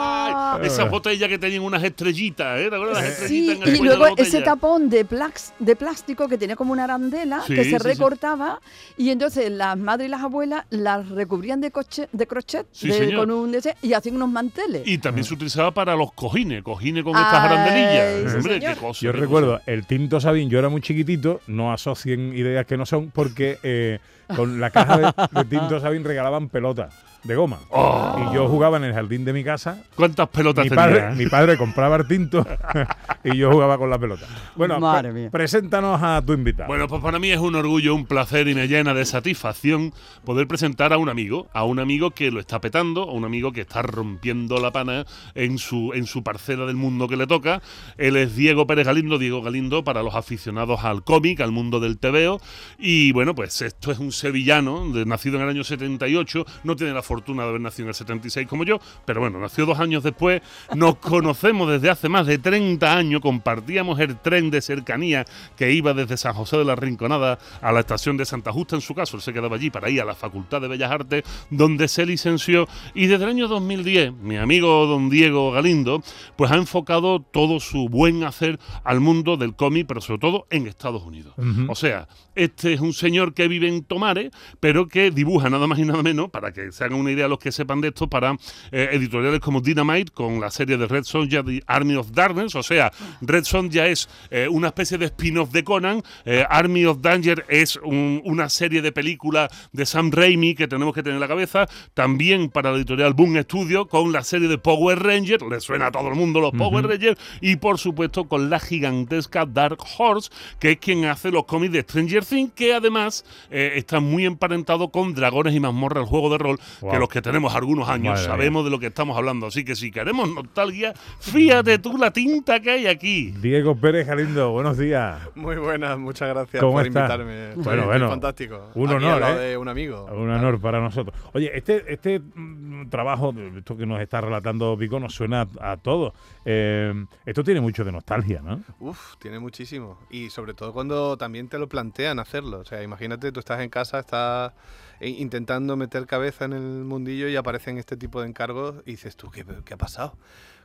Esas 0.64 0.91
botellas 0.91 1.29
que 1.29 1.38
tenían 1.38 1.62
unas 1.62 1.82
estrellitas, 1.82 2.58
¿eh? 2.61 2.69
¿Te 2.70 2.75
acuerdas? 2.76 3.03
Las 3.03 3.14
Sí, 3.19 3.50
estrellitas 3.50 3.56
en 3.56 3.62
el 3.62 3.76
y 3.76 3.85
luego 3.87 4.06
la 4.06 4.12
ese 4.17 4.41
tapón 4.43 4.88
de, 4.88 5.05
plax, 5.05 5.53
de 5.58 5.76
plástico 5.76 6.29
que 6.29 6.38
tenía 6.38 6.56
como 6.56 6.73
una 6.73 6.85
arandela 6.85 7.43
Sí, 7.47 7.55
que 7.55 7.64
se 7.64 7.70
sí, 7.70 7.76
sí. 7.79 7.85
recortaba 7.85 8.61
y 8.97 9.11
entonces 9.11 9.50
las 9.50 9.76
madres 9.76 10.08
y 10.08 10.11
las 10.11 10.23
abuelas 10.23 10.64
las 10.70 11.08
recubrían 11.08 11.61
de, 11.61 11.70
coche, 11.70 12.08
de 12.12 12.26
crochet 12.26 12.67
Sí, 12.73 12.88
de- 12.88 13.14
con 13.14 13.31
un 13.31 13.53
de 13.53 13.58
ese, 13.58 13.76
y 13.82 13.93
hacían 13.93 14.17
unos 14.17 14.31
manteles. 14.31 14.87
Y 14.87 14.99
también 14.99 15.25
se 15.25 15.35
utilizaba 15.35 15.73
para 15.73 15.94
los 15.97 16.12
cojines, 16.12 16.62
cojines 16.62 17.05
con 17.05 17.17
Ay, 17.17 17.23
estas 17.25 17.43
arandelillas. 17.44 18.31
sí, 18.32 18.37
Hombre, 18.38 18.61
qué 18.61 18.75
cosa. 18.76 19.00
Yo 19.00 19.12
qué 19.12 19.19
recuerdo 19.19 19.61
el 19.67 19.87
tinto 19.87 20.20
Sabin, 20.20 20.49
yo 20.50 20.59
era 20.59 20.69
muy 20.69 20.81
chiquitito, 20.81 21.41
no 21.47 21.73
asocien 21.73 22.35
ideas 22.37 22.67
que 22.67 22.76
no 22.76 22.87
son, 22.87 23.11
porque 23.11 23.59
eh, 23.62 23.99
con 24.35 24.61
la 24.61 24.70
caja 24.70 24.99
de, 24.99 25.12
de 25.30 25.45
tinto 25.45 25.80
Sabin 25.80 26.04
regalaban 26.04 26.49
pelotas 26.49 26.95
de 27.26 27.35
goma. 27.37 27.59
Oh. 27.71 28.16
Y 28.30 28.35
yo 28.35 28.49
jugaba 28.49 28.76
en 28.76 28.85
el 28.85 28.92
jardín 28.95 29.25
de 29.25 29.33
mi 29.33 29.42
casa. 29.45 29.83
¿Cuántas 29.95 30.28
pelotas 30.28 30.64
Mi 30.64 30.71
tenía? 30.71 30.85
padre, 30.85 31.11
mi 31.16 31.26
padre 31.26 31.56
compraba 31.56 31.97
el 31.97 32.06
tinto 32.06 32.47
y 33.25 33.37
yo 33.37 33.50
jugaba 33.50 33.78
con 33.78 33.90
la 33.90 33.99
pelota. 33.99 34.26
Bueno, 34.54 34.78
Madre 34.80 35.12
mía. 35.12 35.30
preséntanos 35.30 36.00
a 36.02 36.23
tu 36.25 36.33
invitado. 36.33 36.68
Bueno, 36.68 36.88
pues 36.88 37.02
para 37.02 37.18
mí 37.18 37.30
es 37.30 37.38
un 37.38 37.54
orgullo, 37.54 37.95
un 37.95 38.06
placer 38.06 38.49
y 38.49 38.54
me 38.54 38.68
llena 38.68 38.95
de 38.95 39.04
satisfacción 39.04 39.92
poder 40.25 40.47
presentar 40.47 40.92
a 40.92 40.99
un 40.99 41.09
amigo, 41.09 41.49
a 41.52 41.64
un 41.64 41.78
amigo 41.80 42.11
que 42.12 42.30
lo 42.30 42.40
está 42.40 42.61
petando, 42.61 43.02
a 43.02 43.12
un 43.12 43.25
amigo 43.25 43.52
que 43.52 43.62
está 43.62 43.83
rompiendo 43.83 44.59
la 44.59 44.71
pana 44.73 45.04
en 45.35 45.59
su, 45.59 45.92
en 45.95 46.06
su 46.06 46.23
parcela 46.23 46.66
del 46.66 46.76
mundo 46.76 47.09
que 47.09 47.16
le 47.16 47.26
toca. 47.26 47.61
Él 47.99 48.16
es 48.16 48.37
Diego 48.37 48.66
Pérez 48.66 48.87
Galindo, 48.87 49.18
Diego 49.18 49.42
Galindo 49.42 49.85
para 49.85 50.02
los 50.02 50.14
aficionados 50.14 50.85
al 50.85 51.02
cómic, 51.04 51.40
al 51.40 51.52
mundo 51.52 51.80
del 51.80 51.99
TVO. 51.99 52.40
Y 52.78 53.12
bueno, 53.12 53.35
pues 53.35 53.61
esto 53.62 53.90
es 53.90 53.99
un 53.99 54.12
sevillano, 54.12 54.85
nacido 55.06 55.37
en 55.37 55.42
el 55.42 55.49
año 55.49 55.64
78, 55.64 56.45
no 56.64 56.76
tiene 56.76 56.92
la 56.92 57.02
fortuna 57.02 57.15
de 57.25 57.42
haber 57.42 57.61
nacido 57.61 57.85
en 57.85 57.88
el 57.88 57.94
76 57.94 58.46
como 58.46 58.64
yo, 58.64 58.78
pero 59.04 59.20
bueno, 59.20 59.38
nació 59.38 59.66
dos 59.66 59.78
años 59.78 60.02
después, 60.02 60.42
nos 60.75 60.96
conocemos 61.00 61.70
desde 61.70 61.90
hace 61.90 62.08
más 62.08 62.26
de 62.26 62.38
30 62.38 62.96
años, 62.96 63.20
compartíamos 63.20 63.99
el 64.00 64.18
tren 64.18 64.50
de 64.50 64.61
cercanía 64.61 65.25
que 65.56 65.73
iba 65.73 65.94
desde 65.94 66.16
San 66.16 66.35
José 66.35 66.56
de 66.56 66.64
la 66.64 66.76
Rinconada 66.76 67.38
a 67.61 67.73
la 67.73 67.80
estación 67.80 68.16
de 68.16 68.25
Santa 68.25 68.52
Justa, 68.52 68.76
en 68.76 68.82
su 68.82 68.94
caso, 68.94 69.16
él 69.16 69.23
se 69.23 69.32
quedaba 69.32 69.56
allí 69.56 69.70
para 69.70 69.90
ir 69.90 70.00
a 70.00 70.04
la 70.04 70.14
Facultad 70.14 70.61
de 70.61 70.68
Bellas 70.68 70.90
Artes, 70.90 71.25
donde 71.50 71.88
se 71.88 72.06
licenció, 72.06 72.68
y 72.94 73.06
desde 73.06 73.25
el 73.25 73.30
año 73.30 73.49
2010, 73.49 74.14
mi 74.14 74.37
amigo 74.37 74.87
don 74.87 75.11
Diego 75.11 75.52
Galindo, 75.52 76.02
pues 76.37 76.50
ha 76.50 76.56
enfocado 76.56 77.20
todo 77.20 77.61
su 77.61 77.88
buen 77.88 78.25
hacer 78.25 78.58
al 78.85 79.00
mundo 79.00 79.37
del 79.37 79.54
cómic, 79.54 79.87
pero 79.87 80.00
sobre 80.00 80.20
todo 80.20 80.46
en 80.50 80.66
Estados 80.66 81.02
Unidos. 81.02 81.35
O 81.68 81.75
sea, 81.75 82.08
este 82.35 82.75
es 82.75 82.80
un 82.80 82.92
señor 82.92 83.35
que 83.35 83.49
vive 83.49 83.68
en 83.68 83.85
Tomares, 83.85 84.30
pero 84.61 84.88
que 84.88 85.11
dibuja 85.11 85.50
nada 85.50 85.66
más 85.66 85.78
y 85.78 85.85
nada 85.85 86.02
menos, 86.02 86.30
para 86.30 86.52
que 86.52 86.73
se 86.73 86.85
hagan 86.85 86.96
hagan 86.97 87.00
una 87.00 87.12
idea 87.12 87.29
los 87.29 87.38
que 87.38 87.53
sepan 87.53 87.81
de 87.81 87.88
esto, 87.88 88.09
para 88.09 88.37
eh, 88.73 88.88
editoriales 88.93 89.41
como 89.41 89.61
Dynamite, 89.61 90.12
con 90.12 90.41
la 90.41 90.50
serie 90.50 90.76
de 90.76 90.87
Red 90.87 91.05
Sonja, 91.05 91.43
The 91.43 91.62
Army 91.67 91.97
of 91.97 92.11
Darkness, 92.12 92.55
o 92.55 92.62
sea, 92.62 92.93
Red 93.21 93.45
Sonja 93.45 93.87
es 93.87 94.09
eh, 94.31 94.49
una 94.50 94.69
especie 94.69 94.99
de 94.99 95.07
spin-off 95.07 95.50
de 95.50 95.65
Conan, 95.65 96.03
eh, 96.25 96.45
Army 96.49 96.85
of 96.87 97.00
Danger 97.00 97.45
es 97.49 97.79
una 97.85 98.49
serie 98.49 98.83
de 98.83 98.93
películas 98.93 99.50
de 99.73 99.87
Sam 99.87 100.11
Raimi 100.11 100.55
que 100.55 100.69
tenemos 100.69 100.95
que 100.95 101.03
tener 101.03 101.17
en 101.17 101.21
la 101.21 101.29
cabeza, 101.29 101.69
también 101.95 102.49
para 102.49 102.71
la 102.71 102.76
editorial 102.76 103.15
Boom 103.15 103.37
Studio, 103.43 103.87
con 103.87 104.12
la 104.12 104.23
serie 104.23 104.49
de 104.49 104.59
Power 104.59 104.99
Rangers, 104.99 105.45
le 105.49 105.61
suena 105.61 105.88
a 105.88 105.91
todo 105.91 106.09
el 106.09 106.15
mundo 106.15 106.41
los 106.41 106.53
Power 106.53 106.87
Rangers, 106.87 107.21
y 107.41 107.57
por 107.57 107.79
supuesto 107.79 108.25
con 108.29 108.50
la 108.50 108.61
gigantesca 108.61 109.47
Dark 109.47 109.79
Horse, 109.99 110.31
que 110.59 110.73
es 110.73 110.79
quien 110.79 111.05
hace 111.05 111.31
los 111.31 111.45
cómics 111.45 111.73
de 111.73 111.83
Stranger 111.83 112.25
Things, 112.25 112.53
que 112.55 112.75
además 112.75 113.25
está 113.50 114.00
muy 114.00 114.25
emparentado 114.25 114.88
con 114.88 115.15
Dragones 115.15 115.55
y 115.55 115.61
Mazmorra, 115.61 116.00
el 116.00 116.07
juego 116.07 116.31
de 116.31 116.38
rol, 116.38 116.61
que 116.90 116.99
los 116.99 117.09
que 117.09 117.23
tenemos 117.23 117.55
algunos 117.55 117.88
años 117.88 118.21
sabemos 118.21 118.64
de 118.64 118.71
lo 118.71 118.78
que 118.78 118.87
estamos 118.87 119.16
hablando. 119.16 119.47
Así 119.47 119.64
que 119.64 119.76
si 119.76 119.90
queremos 119.90 120.28
nostalgia, 120.33 120.93
fíjate 121.21 121.78
tú 121.78 121.97
la 121.97 122.11
tinta 122.11 122.61
que 122.61 122.71
hay 122.71 122.87
aquí. 122.87 123.33
Diego 123.40 123.76
Pérez 123.76 124.07
Galindo, 124.07 124.50
buenos 124.50 124.78
días. 124.78 125.21
Muy 125.35 125.57
buenas, 125.57 125.99
muchas 125.99 126.28
gracias 126.28 126.62
por 126.62 126.87
invitarme. 126.87 127.55
Bueno, 127.57 127.87
bueno. 127.87 128.09
Fantástico. 128.09 128.71
Un 128.75 128.90
honor, 128.90 129.23
¿eh? 129.23 129.35
de 129.35 129.57
un 129.57 129.69
amigo. 129.69 130.07
Un 130.07 130.31
honor 130.31 130.61
para 130.61 130.81
nosotros. 130.81 131.16
Oye, 131.33 131.50
este, 131.57 131.93
este 131.93 132.21
mm, 132.21 132.88
trabajo, 132.88 133.35
esto 133.57 133.76
que 133.76 133.87
nos 133.87 134.00
está 134.00 134.21
relatando 134.21 134.76
Pico, 134.78 135.00
nos 135.00 135.14
suena 135.14 135.49
a, 135.61 135.76
todos. 135.76 136.12
Eh, 136.45 136.93
esto 137.25 137.45
tiene 137.45 137.61
mucho 137.61 137.85
de 137.85 137.93
nostalgia, 137.93 138.40
¿no? 138.43 138.62
Uf, 138.81 139.16
tiene 139.19 139.38
muchísimo. 139.38 139.99
Y 140.11 140.31
sobre 140.31 140.55
todo 140.55 140.73
cuando 140.73 141.16
también 141.16 141.49
te 141.49 141.59
lo 141.59 141.69
plantean 141.69 142.19
hacerlo. 142.19 142.61
O 142.61 142.64
sea, 142.64 142.83
imagínate, 142.83 143.33
tú 143.33 143.40
estás 143.40 143.61
en 143.61 143.71
casa, 143.71 144.00
estás 144.00 144.52
eh, 145.00 145.09
intentando 145.09 145.76
meter 145.76 146.07
cabeza 146.07 146.45
en 146.45 146.53
el 146.53 146.85
mundillo 146.85 147.29
y 147.29 147.37
aparecen 147.37 147.79
este 147.79 147.97
tipo 147.97 148.21
de 148.21 148.29
encargos 148.29 148.76
y 148.87 148.93
dices 148.93 149.17
tú, 149.17 149.31
¿qué, 149.31 149.45
qué 149.65 149.75
ha 149.75 149.79
pasado? 149.79 150.17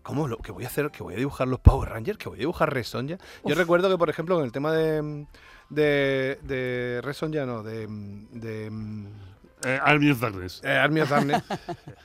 ¿Cómo? 0.04 0.28
Lo, 0.28 0.38
¿Que 0.38 0.52
voy 0.52 0.64
a 0.64 0.68
hacer? 0.68 0.90
¿Que 0.92 1.04
voy 1.04 1.14
a 1.14 1.18
dibujar 1.18 1.48
los 1.48 1.60
Power 1.60 1.90
Rangers? 1.90 2.18
¿Que 2.18 2.30
voy 2.30 2.38
a 2.38 2.40
dibujar 2.40 2.74
Red 2.74 2.84
Sonja? 2.84 3.18
Yo 3.46 3.56
recuerdo 3.56 3.90
que, 3.90 3.98
por 3.98 4.10
ejemplo, 4.10 4.40
en 4.40 4.46
el 4.46 4.52
tema 4.52 4.72
de, 4.74 5.28
de, 5.70 6.40
de 6.42 7.02
Red 7.04 7.14
Sonja, 7.14 7.46
no, 7.46 7.62
de, 7.62 7.88
de 8.32 8.72
eh, 9.63 9.80
Army 9.82 10.12
of 10.12 10.20
Darkness. 10.20 10.62
Eh, 10.63 10.70
Army 10.70 11.01
of 11.01 11.10
Darkness. 11.10 11.44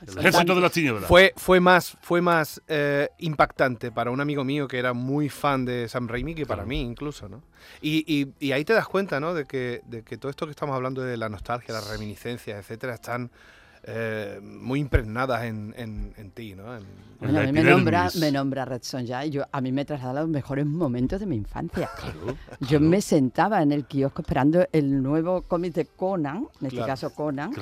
el 0.07 0.17
ejército 0.19 0.55
de 0.55 0.61
las 0.61 0.71
tinieblas. 0.71 1.05
Fue, 1.05 1.33
fue 1.35 1.59
más, 1.59 1.97
fue 2.01 2.21
más 2.21 2.61
eh, 2.67 3.09
impactante 3.19 3.91
para 3.91 4.11
un 4.11 4.21
amigo 4.21 4.43
mío 4.43 4.67
que 4.67 4.79
era 4.79 4.93
muy 4.93 5.29
fan 5.29 5.65
de 5.65 5.87
Sam 5.87 6.07
Raimi 6.07 6.35
que 6.35 6.45
para 6.45 6.65
mí 6.65 6.81
incluso, 6.81 7.27
¿no? 7.29 7.43
Y, 7.81 8.03
y, 8.07 8.33
y, 8.39 8.51
ahí 8.51 8.63
te 8.63 8.73
das 8.73 8.87
cuenta, 8.87 9.19
¿no? 9.19 9.33
De 9.33 9.45
que, 9.45 9.81
de 9.85 10.03
que 10.03 10.17
todo 10.17 10.29
esto 10.29 10.45
que 10.45 10.51
estamos 10.51 10.75
hablando 10.75 11.01
de 11.01 11.17
la 11.17 11.29
nostalgia, 11.29 11.73
las 11.73 11.89
reminiscencias, 11.89 12.59
etcétera, 12.59 12.93
están 12.93 13.31
eh, 13.89 14.39
muy 14.41 14.81
impregnadas 14.81 15.45
en, 15.45 15.73
en, 15.77 16.31
ti, 16.31 16.55
¿no? 16.55 16.69
a 16.69 16.79
mí 17.19 17.51
me 17.53 17.63
nombra, 17.63 18.09
me 18.19 18.31
nombra 18.33 18.65
Red 18.65 18.83
Sonja 18.83 19.25
y 19.25 19.29
yo, 19.29 19.45
a 19.49 19.61
mí 19.61 19.71
me 19.71 19.85
traslada 19.85 20.21
los 20.21 20.29
mejores 20.29 20.65
momentos 20.65 21.21
de 21.21 21.25
mi 21.25 21.37
infancia. 21.37 21.89
yo 22.59 22.81
me 22.81 23.01
sentaba 23.01 23.61
en 23.61 23.71
el 23.71 23.85
kiosco 23.85 24.23
esperando 24.23 24.67
el 24.73 25.01
nuevo 25.01 25.41
cómic 25.43 25.73
de 25.73 25.85
Conan, 25.85 26.49
en 26.59 26.67
este 26.67 26.85
caso 26.85 27.11
Conan, 27.11 27.53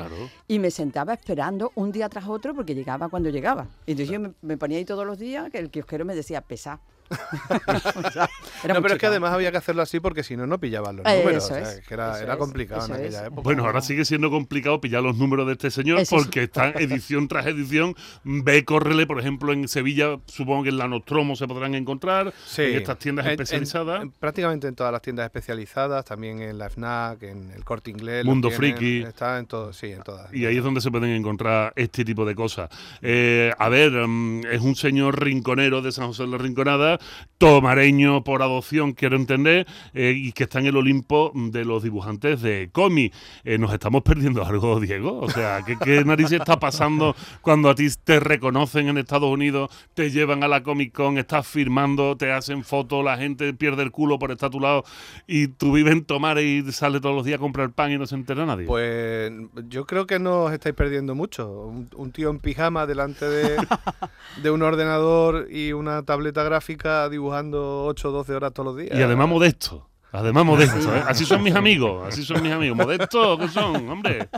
y 0.48 0.58
me 0.58 0.72
sentaba 0.72 1.14
esperando 1.14 1.72
un 1.76 1.92
día 1.92 2.10
tras 2.10 2.28
otro 2.28 2.56
porque 2.56 2.74
llegaba 2.74 3.08
cuando 3.08 3.30
llegaba. 3.30 3.68
Y 3.86 3.92
entonces 3.92 4.12
yo 4.20 4.34
me, 4.42 4.58
ponía 4.58 4.80
ahí 4.80 4.86
todos 4.86 5.06
los 5.06 5.20
días 5.20 5.52
que 5.52 5.60
el 5.60 5.70
kiosquero 5.70 6.06
me 6.06 6.16
decía, 6.16 6.42
pesa 6.42 6.80
no, 8.68 8.82
pero 8.82 8.94
es 8.96 9.00
que 9.00 9.06
además 9.06 9.34
había 9.34 9.52
que 9.52 9.58
hacerlo 9.58 9.82
así 9.82 10.00
porque 10.00 10.24
si 10.24 10.36
no, 10.36 10.48
no 10.48 10.60
pillaban 10.60 10.98
los 10.98 11.06
números. 11.06 11.52
era, 11.90 12.38
complicado 12.38 12.86
en 12.88 12.94
aquella 12.94 13.26
época. 13.28 13.42
Bueno, 13.42 13.66
ahora 13.66 13.82
sigue 13.82 14.06
siendo 14.06 14.30
complicado 14.30 14.82
pillar 14.82 15.04
los 15.04 15.18
números 15.18 15.46
de 15.48 15.54
este 15.54 15.72
señor 15.72 16.02
porque 16.10 16.44
están 16.44 16.74
edición 16.78 17.28
tras 17.28 17.46
edición. 17.46 17.96
Ve, 18.24 18.66
córrele, 18.66 19.06
por 19.06 19.20
ejemplo, 19.20 19.54
en 19.54 19.68
Sevilla, 19.68 20.18
supongo 20.26 20.64
que 20.64 20.70
en 20.70 20.78
la 20.78 20.88
Nostromo 20.88 21.36
se 21.36 21.48
podrán 21.48 21.76
encontrar, 21.76 22.34
en 22.58 22.76
estas 22.76 22.98
tiendas 23.00 23.28
especializadas. 23.28 24.06
prácticamente 24.20 24.68
en 24.68 24.76
todas 24.76 24.92
las 24.92 25.02
tiendas 25.02 25.26
especializadas, 25.26 26.06
también 26.06 26.42
en 26.42 26.58
la 26.58 26.70
FNAC, 26.70 27.24
en 27.24 27.52
el 27.52 27.64
Corte 27.64 27.92
Inglés. 27.92 28.26
Mundo 28.26 28.50
Friki. 28.50 29.04
Está 29.04 29.38
en 29.38 29.46
todo, 29.46 29.74
sí, 29.74 29.92
en 29.92 30.02
todas. 30.02 30.34
Y 30.34 30.46
ahí 30.46 30.58
es 30.58 30.64
donde 30.64 30.82
se 30.82 30.90
pueden 30.90 31.12
encontrar 31.12 31.74
este 31.76 32.04
tipo 32.04 32.26
de 32.26 32.36
cosas. 32.36 32.70
Eh, 33.02 33.52
a 33.58 33.70
ver, 33.70 33.92
mm, 33.92 34.46
es 34.48 34.62
un 34.62 34.76
señor 34.76 35.22
rinconero 35.24 35.82
de 35.82 35.92
San 35.92 36.08
José 36.08 36.24
de 36.24 36.30
la 36.30 36.38
Rinconada 36.38 36.95
tomareño 37.38 38.24
por 38.24 38.42
adopción, 38.42 38.94
quiero 38.94 39.16
entender, 39.16 39.68
eh, 39.94 40.14
y 40.16 40.32
que 40.32 40.44
está 40.44 40.60
en 40.60 40.68
el 40.68 40.78
Olimpo 40.78 41.32
de 41.36 41.66
los 41.66 41.84
dibujantes 41.84 42.42
de 42.42 42.70
cómic. 42.72 43.14
Eh, 43.44 43.58
¿Nos 43.58 43.74
estamos 43.74 44.04
perdiendo 44.04 44.46
algo, 44.46 44.80
Diego? 44.80 45.20
O 45.20 45.30
sea, 45.30 45.62
¿qué, 45.66 45.78
¿qué, 45.78 46.04
narices 46.06 46.40
está 46.40 46.60
pasando 46.60 47.16
cuando 47.42 47.70
a 47.70 47.76
ti 47.76 47.88
te 48.04 48.20
reconocen 48.20 48.88
en 48.88 48.98
Estados 48.98 49.30
Unidos, 49.30 49.70
te 49.94 50.12
llevan 50.12 50.44
a 50.44 50.48
la 50.48 50.64
Comic 50.64 50.94
Con, 50.94 51.18
estás 51.18 51.48
firmando, 51.48 52.16
te 52.16 52.32
hacen 52.32 52.64
fotos, 52.64 53.04
la 53.04 53.18
gente 53.18 53.54
pierde 53.54 53.84
el 53.84 53.92
culo 53.92 54.18
por 54.18 54.32
estar 54.32 54.48
a 54.48 54.50
tu 54.52 54.60
lado 54.60 54.84
y 55.28 55.48
tú 55.48 55.74
vives 55.74 55.94
en 55.94 56.06
Tomar 56.06 56.40
y 56.40 56.72
sale 56.72 57.00
todos 57.00 57.16
los 57.16 57.26
días 57.26 57.38
a 57.38 57.42
comprar 57.42 57.72
pan 57.72 57.92
y 57.92 57.98
no 57.98 58.06
se 58.06 58.16
entera 58.16 58.46
nadie? 58.46 58.66
Pues 58.66 59.32
yo 59.70 59.86
creo 59.86 60.06
que 60.06 60.20
no 60.20 60.44
os 60.44 60.54
estáis 60.54 60.76
perdiendo 60.76 61.16
mucho. 61.16 61.74
Un, 61.96 62.12
tío 62.12 62.30
en 62.30 62.40
pijama 62.40 62.86
delante 62.86 63.26
de, 63.28 63.58
de 64.44 64.52
un 64.52 64.62
ordenador 64.62 65.48
y 65.52 65.74
una 65.74 66.04
tableta 66.04 66.44
gráfica 66.44 66.85
dibujando 67.10 67.86
8 67.86 68.10
o 68.10 68.12
12 68.12 68.36
horas 68.36 68.54
todos 68.54 68.68
los 68.68 68.78
días. 68.78 68.98
Y 68.98 69.02
además 69.02 69.28
modesto. 69.28 69.90
Además 70.12 70.46
modesto, 70.46 70.96
¿eh? 70.96 71.04
Así 71.06 71.26
son 71.26 71.44
mis 71.44 71.56
amigos, 71.56 72.08
así 72.08 72.24
son 72.24 72.42
mis 72.42 72.52
amigos. 72.52 72.78
Modestos, 72.78 73.38
¿qué 73.38 73.48
son, 73.50 73.90
hombre? 73.90 74.30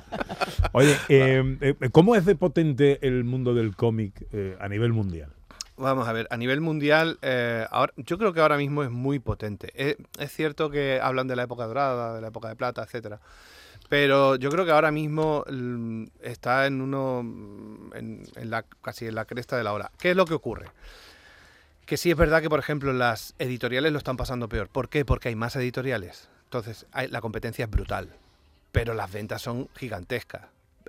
Oye, 0.71 0.97
eh, 1.07 1.57
eh, 1.61 1.89
¿cómo 1.91 2.15
es 2.15 2.25
de 2.25 2.35
potente 2.35 2.97
el 3.05 3.23
mundo 3.23 3.53
del 3.53 3.75
cómic 3.75 4.25
a 4.59 4.67
nivel 4.67 4.93
mundial? 4.93 5.31
Vamos 5.77 6.07
a 6.07 6.13
ver, 6.13 6.27
a 6.31 6.37
nivel 6.37 6.61
mundial, 6.61 7.19
ahora, 7.69 7.93
yo 7.97 8.17
creo 8.17 8.33
que 8.33 8.39
ahora 8.39 8.57
mismo 8.57 8.81
es 8.81 8.89
muy 8.89 9.19
potente. 9.19 9.71
Es, 9.75 10.31
cierto 10.31 10.71
que 10.71 10.99
hablan 10.99 11.27
de 11.27 11.35
la 11.35 11.43
época 11.43 11.67
dorada, 11.67 12.15
de 12.15 12.21
la 12.21 12.29
época 12.29 12.47
de 12.47 12.55
plata, 12.55 12.81
etcétera. 12.81 13.19
Pero 13.87 14.35
yo 14.35 14.49
creo 14.49 14.65
que 14.65 14.71
ahora 14.71 14.91
mismo 14.91 15.45
mm, 15.49 16.05
está 16.21 16.65
en 16.65 16.81
uno, 16.81 17.19
en, 17.93 18.23
en 18.35 18.49
la, 18.49 18.65
casi 18.81 19.05
en 19.05 19.15
la 19.15 19.25
cresta 19.25 19.55
de 19.55 19.63
la 19.63 19.73
hora. 19.73 19.91
¿Qué 19.99 20.11
es 20.11 20.17
lo 20.17 20.25
que 20.25 20.33
ocurre? 20.33 20.65
Que 21.87 21.95
sí 21.95 22.11
es 22.11 22.17
verdad 22.17 22.41
que, 22.41 22.49
por 22.49 22.59
ejemplo, 22.59 22.91
las 22.91 23.33
editoriales 23.39 23.93
lo 23.93 23.97
están 23.97 24.17
pasando 24.17 24.49
peor. 24.49 24.67
¿Por 24.67 24.89
qué? 24.89 25.05
Porque 25.05 25.29
hay 25.29 25.35
más 25.35 25.55
editoriales. 25.55 26.29
Entonces, 26.43 26.85
la 27.09 27.21
competencia 27.21 27.63
es 27.63 27.71
brutal. 27.71 28.09
Pero 28.73 28.93
las 28.93 29.09
ventas 29.09 29.41
son 29.41 29.69
gigantescas. 29.73 30.41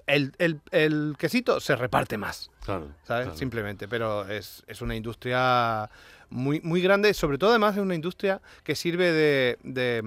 El, 0.06 1.14
quesito 1.16 1.60
se 1.60 1.76
reparte 1.76 2.18
más. 2.18 2.50
Claro, 2.64 2.88
¿sabes? 3.04 3.38
Simplemente. 3.38 3.86
Pero 3.86 4.28
es, 4.28 4.64
una 4.80 4.96
industria 4.96 5.88
muy, 6.30 6.60
muy 6.62 6.82
grande. 6.82 7.14
Sobre 7.14 7.38
todo, 7.38 7.50
además, 7.50 7.76
es 7.76 7.82
una 7.82 7.94
industria 7.94 8.42
que 8.64 8.74
sirve 8.74 9.12
de, 9.12 10.02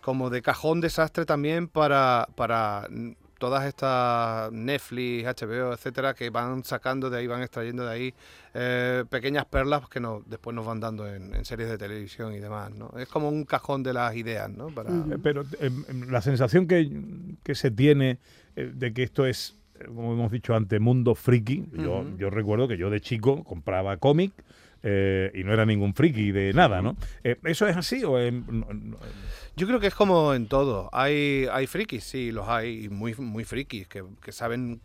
como 0.00 0.30
de 0.30 0.40
cajón 0.40 0.80
desastre 0.80 1.26
también 1.26 1.68
para, 1.68 2.26
para 2.36 2.88
todas 3.40 3.64
estas 3.64 4.52
Netflix, 4.52 5.24
HBO, 5.24 5.72
etcétera, 5.72 6.14
que 6.14 6.28
van 6.28 6.62
sacando 6.62 7.08
de 7.08 7.18
ahí, 7.18 7.26
van 7.26 7.40
extrayendo 7.40 7.84
de 7.86 7.90
ahí 7.90 8.14
eh, 8.52 9.04
pequeñas 9.08 9.46
perlas 9.46 9.88
que 9.88 9.98
no, 9.98 10.22
después 10.26 10.54
nos 10.54 10.66
van 10.66 10.78
dando 10.78 11.08
en, 11.08 11.44
series 11.44 11.70
de 11.70 11.78
televisión 11.78 12.34
y 12.34 12.38
demás, 12.38 12.70
¿no? 12.70 12.92
Es 12.98 13.08
como 13.08 13.30
un 13.30 13.44
cajón 13.44 13.82
de 13.82 13.94
las 13.94 14.14
ideas, 14.14 14.50
¿no? 14.50 14.68
Eh, 14.68 15.18
pero 15.22 15.42
em, 15.58 16.10
la 16.10 16.20
sensación 16.20 16.68
que, 16.68 16.88
que 17.42 17.54
se 17.54 17.70
tiene 17.70 18.18
eh, 18.56 18.70
de 18.74 18.92
que 18.92 19.02
esto 19.02 19.24
es, 19.24 19.56
como 19.86 20.12
hemos 20.12 20.30
dicho 20.30 20.54
antes, 20.54 20.78
mundo 20.78 21.14
friki. 21.14 21.66
yo, 21.72 22.04
yo 22.18 22.28
recuerdo 22.28 22.68
que 22.68 22.76
yo 22.76 22.90
de 22.90 23.00
chico 23.00 23.42
compraba 23.42 23.96
cómic, 23.96 24.32
eh, 24.82 25.30
y 25.34 25.44
no 25.44 25.52
era 25.52 25.66
ningún 25.66 25.94
friki 25.94 26.32
de 26.32 26.52
nada, 26.52 26.80
¿no? 26.80 26.96
Eh, 27.22 27.36
¿Eso 27.44 27.66
es 27.66 27.76
así 27.76 28.02
o 28.04 28.18
Yo 29.56 29.66
creo 29.66 29.80
que 29.80 29.88
es 29.88 29.94
como 29.94 30.34
en 30.34 30.46
todo. 30.46 30.88
Hay, 30.92 31.46
hay 31.52 31.66
frikis, 31.66 32.04
sí, 32.04 32.32
los 32.32 32.48
hay, 32.48 32.88
muy, 32.88 33.14
muy 33.14 33.44
frikis, 33.44 33.88
que, 33.88 34.02
saben 34.32 34.80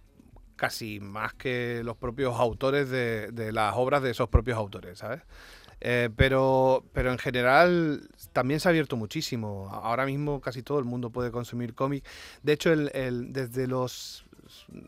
casi 0.56 1.00
más 1.00 1.34
que 1.34 1.82
los 1.84 1.98
propios 1.98 2.36
autores 2.40 2.90
de, 2.90 3.52
las 3.54 3.76
obras 3.76 4.02
de 4.02 4.12
esos 4.12 4.30
propios 4.30 4.58
autores, 4.58 5.00
¿sabes? 5.00 5.22
Eh, 5.82 6.10
pero, 6.16 6.86
pero 6.94 7.12
en 7.12 7.18
general 7.18 8.10
también 8.34 8.60
se 8.60 8.68
ha 8.68 8.72
abierto 8.72 8.96
muchísimo. 8.96 9.70
Ahora 9.72 10.06
mismo 10.06 10.42
casi 10.42 10.64
todo 10.64 10.80
el 10.80 10.86
mundo 10.86 11.10
puede 11.10 11.32
consumir 11.32 11.74
cómic. 11.76 12.04
De 12.44 12.54
hecho, 12.54 12.72
el, 12.72 13.34
desde 13.34 13.68
los 13.68 14.26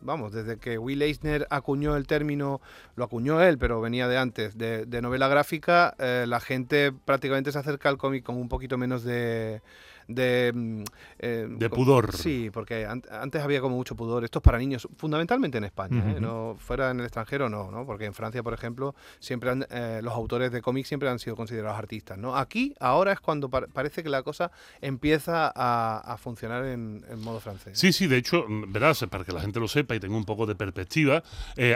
vamos, 0.02 0.32
desde 0.32 0.58
que 0.58 0.78
Will 0.78 1.02
Eisner 1.02 1.48
acuñó 1.50 1.96
el 1.96 2.08
término, 2.08 2.62
lo 2.96 3.04
acuñó 3.04 3.42
él, 3.42 3.58
pero 3.58 3.82
venía 3.82 4.08
de 4.08 4.18
antes, 4.18 4.58
de, 4.58 5.02
novela 5.02 5.28
gráfica, 5.28 5.96
eh, 6.00 6.26
la 6.28 6.40
gente 6.40 6.92
prácticamente 6.92 7.52
se 7.52 7.60
acerca 7.60 7.90
al 7.90 7.98
cómic 7.98 8.24
con 8.24 8.38
un 8.38 8.50
poquito 8.50 8.78
menos 8.78 9.04
de, 9.04 9.62
de, 10.08 10.52
mm, 10.54 10.84
eh, 11.20 11.48
De 11.50 11.70
pudor. 11.70 12.14
Sí, 12.16 12.50
porque 12.52 12.86
an- 12.86 13.04
antes 13.12 13.42
había 13.42 13.62
como 13.62 13.76
mucho 13.76 13.96
pudor. 13.96 14.24
Esto 14.24 14.40
es 14.40 14.44
para 14.44 14.58
niños, 14.58 14.88
fundamentalmente 14.98 15.58
en 15.58 15.64
España, 15.66 16.04
¿eh? 16.16 16.20
No 16.22 16.56
fuera 16.60 16.92
en 16.92 17.00
el 17.00 17.06
extranjero 17.06 17.50
no, 17.50 17.72
¿no? 17.72 17.86
Porque 17.86 18.06
en 18.06 18.14
Francia, 18.14 18.42
por 18.44 18.54
ejemplo, 18.54 18.96
siempre 19.20 19.50
han- 19.52 19.66
eh, 19.70 20.00
los 20.04 20.14
autores 20.14 20.52
de 20.52 20.62
cómics 20.62 20.88
siempre 20.88 21.10
han 21.10 21.20
sido 21.20 21.36
considerados 21.36 21.78
artistas, 21.78 22.18
¿no? 22.18 22.36
Aquí 22.38 22.74
ahora 22.80 23.12
es 23.12 23.20
cuando 23.20 23.50
par- 23.50 23.68
parece 23.70 24.04
que 24.04 24.10
la 24.10 24.24
cosa 24.24 24.52
empieza 24.82 25.52
a, 25.56 26.00
a 26.06 26.18
funcionar 26.18 26.66
en, 26.66 27.04
en 27.10 27.20
modo 27.22 27.40
francés. 27.40 27.78
Sí, 27.78 27.92
sí, 27.94 28.08
de 28.08 28.18
hecho, 28.18 28.46
mm, 28.48 28.72
verás, 28.72 29.04
para 29.10 29.24
que 29.26 29.32
la 29.32 29.42
gente 29.42 29.60
lo 29.60 29.68
sepa 29.68 29.96
y 29.96 30.00
tenga 30.00 30.16
un 30.16 30.26
poco 30.26 30.46
de 30.46 30.56
perspectiva, 30.56 31.24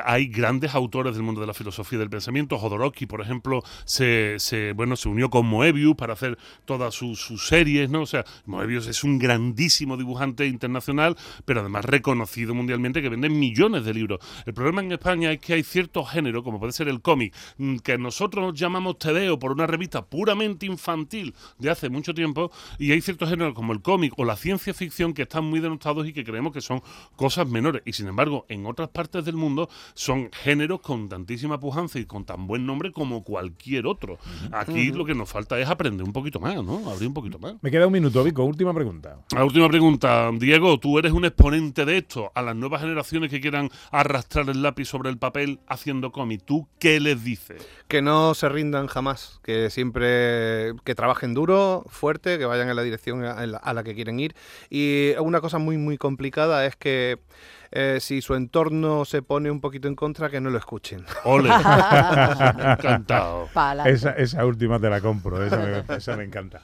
hay 0.06 0.28
grandes 0.28 0.74
autores 0.74 1.14
del 1.16 1.24
mundo 1.24 1.42
de 1.42 1.48
la 1.48 1.54
filosofía 1.54 1.98
y 1.98 2.00
del 2.00 2.10
pensamiento. 2.10 2.58
Jodorowsky, 2.58 3.06
por 3.06 3.22
ejemplo, 3.22 3.62
se, 3.86 4.36
se, 4.40 4.74
bueno, 4.74 4.96
se 4.96 5.10
unió 5.10 5.30
con 5.30 5.46
Moebius 5.46 5.96
para 5.96 6.14
hacer 6.14 6.38
todas 6.66 6.94
sus, 6.94 7.20
sus 7.20 7.48
series, 7.48 7.90
¿no? 7.90 8.02
O 8.02 8.06
sea, 8.06 8.21
Moebius 8.46 8.88
es 8.88 9.04
un 9.04 9.20
grandísimo 9.20 9.98
dibujante 9.98 10.46
internacional, 10.48 11.18
pero 11.46 11.62
además 11.62 11.86
reconocido 11.86 12.54
mundialmente 12.54 13.02
que 13.02 13.10
vende 13.10 13.30
millones 13.30 13.86
de 13.86 13.94
libros. 13.94 14.20
El 14.46 14.54
problema 14.54 14.82
en 14.82 14.92
España 14.92 15.32
es 15.32 15.40
que 15.40 15.54
hay 15.54 15.64
ciertos 15.64 16.10
géneros, 16.10 16.44
como 16.44 16.60
puede 16.60 16.74
ser 16.74 16.88
el 16.88 17.02
cómic, 17.02 17.34
mm, 17.58 17.78
que 17.78 17.98
nosotros 17.98 18.54
llamamos 18.60 18.98
Tedeo 18.98 19.40
por 19.40 19.52
una 19.52 19.68
revista 19.68 20.06
puramente 20.06 20.66
infantil 20.66 21.34
de 21.58 21.70
hace 21.70 21.90
mucho 21.90 22.14
tiempo, 22.14 22.52
y 22.78 22.92
hay 22.92 23.02
ciertos 23.02 23.30
géneros 23.30 23.54
como 23.54 23.74
el 23.74 23.82
cómic 23.82 24.14
o 24.18 24.26
la 24.26 24.36
ciencia 24.36 24.74
ficción 24.74 25.14
que 25.14 25.24
están 25.24 25.46
muy 25.46 25.60
denostados 25.60 26.08
y 26.08 26.14
que 26.14 26.24
creemos 26.24 26.54
que 26.54 26.62
son 26.62 26.82
cosas 27.16 27.48
menores. 27.48 27.82
Y 27.86 27.94
sin 27.94 28.08
embargo, 28.08 28.46
en 28.50 28.66
otras 28.66 28.90
partes 28.90 29.26
del 29.26 29.36
mundo 29.36 29.70
son 29.94 30.30
géneros 30.32 30.82
con 30.82 31.10
tantísima 31.10 31.60
pujanza 31.60 32.00
y 32.00 32.06
con 32.06 32.26
tan 32.26 32.48
buen 32.48 32.66
nombre 32.66 32.92
como 32.92 33.24
cualquier 33.24 33.88
otro. 33.88 34.18
Aquí 34.52 34.92
lo 34.92 35.06
que 35.06 35.16
nos 35.16 35.30
falta 35.30 35.60
es 35.60 35.68
aprender 35.70 36.06
un 36.06 36.14
poquito 36.14 36.40
más, 36.40 36.64
¿no? 36.64 36.90
Abrir 36.90 37.08
un 37.08 37.14
poquito 37.14 37.40
más. 37.40 37.56
Me 37.62 37.72
queda 37.72 37.88
un 37.88 37.94
minuto, 37.94 38.11
Última 38.44 38.74
pregunta. 38.74 39.18
La 39.34 39.44
última 39.44 39.68
pregunta, 39.70 40.30
Diego, 40.34 40.80
tú 40.80 41.00
eres 41.00 41.12
un 41.12 41.26
exponente 41.26 41.86
de 41.86 42.00
esto 42.00 42.32
a 42.36 42.42
las 42.42 42.56
nuevas 42.56 42.82
generaciones 42.82 43.30
que 43.30 43.40
quieran 43.40 43.70
arrastrar 43.92 44.50
el 44.50 44.62
lápiz 44.62 44.86
sobre 44.86 45.10
el 45.10 45.18
papel 45.18 45.60
haciendo 45.68 46.12
cómic. 46.12 46.42
¿Tú 46.46 46.68
qué 46.80 47.00
les 47.00 47.24
dices? 47.24 47.68
Que 47.88 48.02
no 48.02 48.34
se 48.34 48.50
rindan 48.50 48.88
jamás, 48.88 49.40
que 49.44 49.70
siempre 49.70 50.74
que 50.84 50.96
trabajen 50.96 51.34
duro, 51.34 51.86
fuerte, 51.88 52.38
que 52.38 52.46
vayan 52.46 52.70
en 52.70 52.76
la 52.76 52.84
dirección 52.84 53.24
a 53.24 53.46
la, 53.46 53.58
a 53.58 53.74
la 53.74 53.84
que 53.84 53.96
quieren 53.96 54.20
ir. 54.20 54.36
Y 54.70 55.12
una 55.20 55.42
cosa 55.42 55.58
muy 55.58 55.78
muy 55.78 55.98
complicada 55.98 56.66
es 56.66 56.76
que 56.76 57.20
eh, 57.72 58.00
si 58.02 58.22
su 58.22 58.36
entorno 58.36 59.06
se 59.06 59.22
pone 59.22 59.50
un 59.50 59.62
poquito 59.62 59.88
en 59.88 59.96
contra, 59.96 60.30
que 60.30 60.42
no 60.42 60.50
lo 60.50 60.58
escuchen. 60.58 61.06
Ole. 61.24 61.50
Encantado. 61.50 63.48
Esa, 63.86 64.12
esa 64.12 64.46
última 64.46 64.80
te 64.80 64.90
la 64.90 65.00
compro, 65.00 65.44
esa 65.44 65.58
me, 65.58 65.96
esa 65.96 66.18
me 66.18 66.26
encanta. 66.26 66.62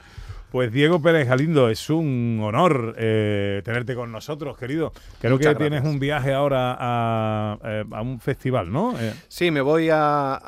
Pues 0.50 0.72
Diego 0.72 1.02
Pérez 1.02 1.28
Galindo, 1.28 1.68
es 1.68 1.90
un 1.90 2.40
honor 2.42 2.94
eh, 2.96 3.60
tenerte 3.64 3.94
con 3.94 4.10
nosotros, 4.10 4.56
querido. 4.56 4.92
Creo 5.20 5.34
Muchas 5.36 5.54
que 5.54 5.60
tienes 5.60 5.84
un 5.84 5.98
viaje 5.98 6.32
ahora 6.32 6.74
a, 6.78 7.58
eh, 7.62 7.84
a 7.92 8.00
un 8.00 8.18
festival, 8.18 8.72
¿no? 8.72 8.98
Eh, 8.98 9.12
Sí, 9.28 9.50
me 9.50 9.60
voy 9.60 9.90
a, 9.90 10.40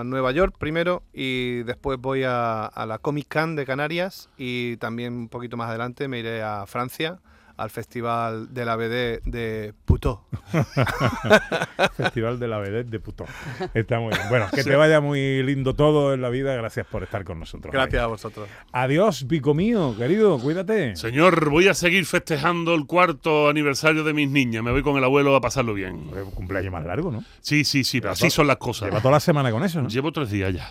a 0.00 0.02
Nueva 0.04 0.32
York 0.32 0.56
primero 0.58 1.02
y 1.14 1.62
después 1.62 1.98
voy 1.98 2.24
a, 2.24 2.66
a 2.66 2.84
la 2.84 2.98
Comic 2.98 3.32
Con 3.32 3.56
de 3.56 3.64
Canarias 3.64 4.28
y 4.36 4.76
también 4.76 5.14
un 5.14 5.28
poquito 5.30 5.56
más 5.56 5.70
adelante 5.70 6.06
me 6.06 6.18
iré 6.18 6.42
a 6.42 6.66
Francia 6.66 7.18
al 7.56 7.70
Festival 7.70 8.52
de 8.52 8.64
la 8.64 8.76
BD 8.76 9.22
de 9.24 9.74
Puto. 9.84 10.24
Festival 11.96 12.38
de 12.38 12.48
la 12.48 12.58
Vedette 12.58 12.90
de 12.90 13.00
Putón. 13.00 13.26
Está 13.74 13.98
muy 13.98 14.10
bien. 14.10 14.28
Bueno, 14.28 14.46
que 14.52 14.62
te 14.62 14.76
vaya 14.76 15.00
muy 15.00 15.42
lindo 15.42 15.74
todo 15.74 16.12
en 16.12 16.20
la 16.20 16.28
vida. 16.28 16.54
Gracias 16.54 16.86
por 16.86 17.02
estar 17.02 17.24
con 17.24 17.40
nosotros. 17.40 17.72
Gracias 17.72 18.02
a 18.02 18.06
vosotros. 18.06 18.48
Adiós, 18.72 19.26
Vico 19.26 19.54
mío, 19.54 19.94
querido, 19.96 20.38
cuídate. 20.38 20.96
Señor, 20.96 21.50
voy 21.50 21.68
a 21.68 21.74
seguir 21.74 22.04
festejando 22.06 22.74
el 22.74 22.86
cuarto 22.86 23.48
aniversario 23.48 24.04
de 24.04 24.12
mis 24.12 24.28
niñas. 24.30 24.62
Me 24.62 24.70
voy 24.72 24.82
con 24.82 24.96
el 24.96 25.04
abuelo 25.04 25.34
a 25.34 25.40
pasarlo 25.40 25.74
bien. 25.74 26.10
Eh, 26.14 26.24
Cumpleaños 26.34 26.72
más 26.72 26.84
largo, 26.84 27.10
¿no? 27.10 27.24
Sí, 27.40 27.64
sí, 27.64 27.84
sí, 27.84 28.00
pero 28.00 28.12
así 28.12 28.30
son 28.30 28.46
las 28.46 28.56
cosas. 28.58 28.88
Lleva 28.88 29.00
toda 29.00 29.12
la 29.12 29.20
semana 29.20 29.50
con 29.50 29.64
eso, 29.64 29.80
¿no? 29.80 29.88
Llevo 29.88 30.12
tres 30.12 30.30
días 30.30 30.52
ya. 30.52 30.70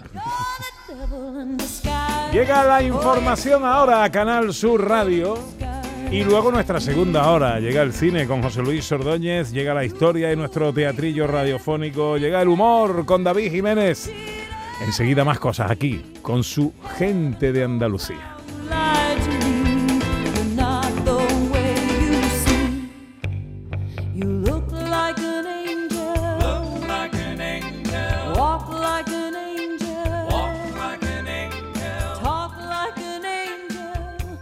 Llega 2.31 2.63
la 2.63 2.83
información 2.83 3.63
ahora 3.65 4.03
a 4.03 4.11
Canal 4.11 4.53
Sur 4.53 4.87
Radio. 4.87 5.37
Y 6.15 6.23
luego 6.23 6.49
nuestra 6.49 6.79
segunda 6.79 7.29
hora. 7.29 7.59
Llega 7.59 7.81
el 7.81 7.91
cine 7.91 8.25
con 8.25 8.41
José 8.41 8.61
Luis 8.61 8.89
Ordóñez, 8.89 9.51
llega 9.51 9.73
la 9.73 9.83
historia 9.83 10.31
y 10.31 10.37
nuestro 10.37 10.71
teatrillo 10.71 11.27
radiofónico, 11.27 12.15
llega 12.15 12.41
el 12.41 12.47
humor 12.47 13.05
con 13.05 13.21
David 13.21 13.51
Jiménez. 13.51 14.09
Enseguida 14.81 15.25
más 15.25 15.39
cosas 15.39 15.69
aquí, 15.69 16.13
con 16.21 16.41
su 16.45 16.71
gente 16.97 17.51
de 17.51 17.65
Andalucía. 17.65 18.37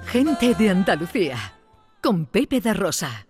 Gente 0.06 0.54
de 0.54 0.70
Andalucía. 0.70 1.54
Con 2.04 2.26
Pepe 2.26 2.60
da 2.60 2.74
Rosa. 2.74 3.26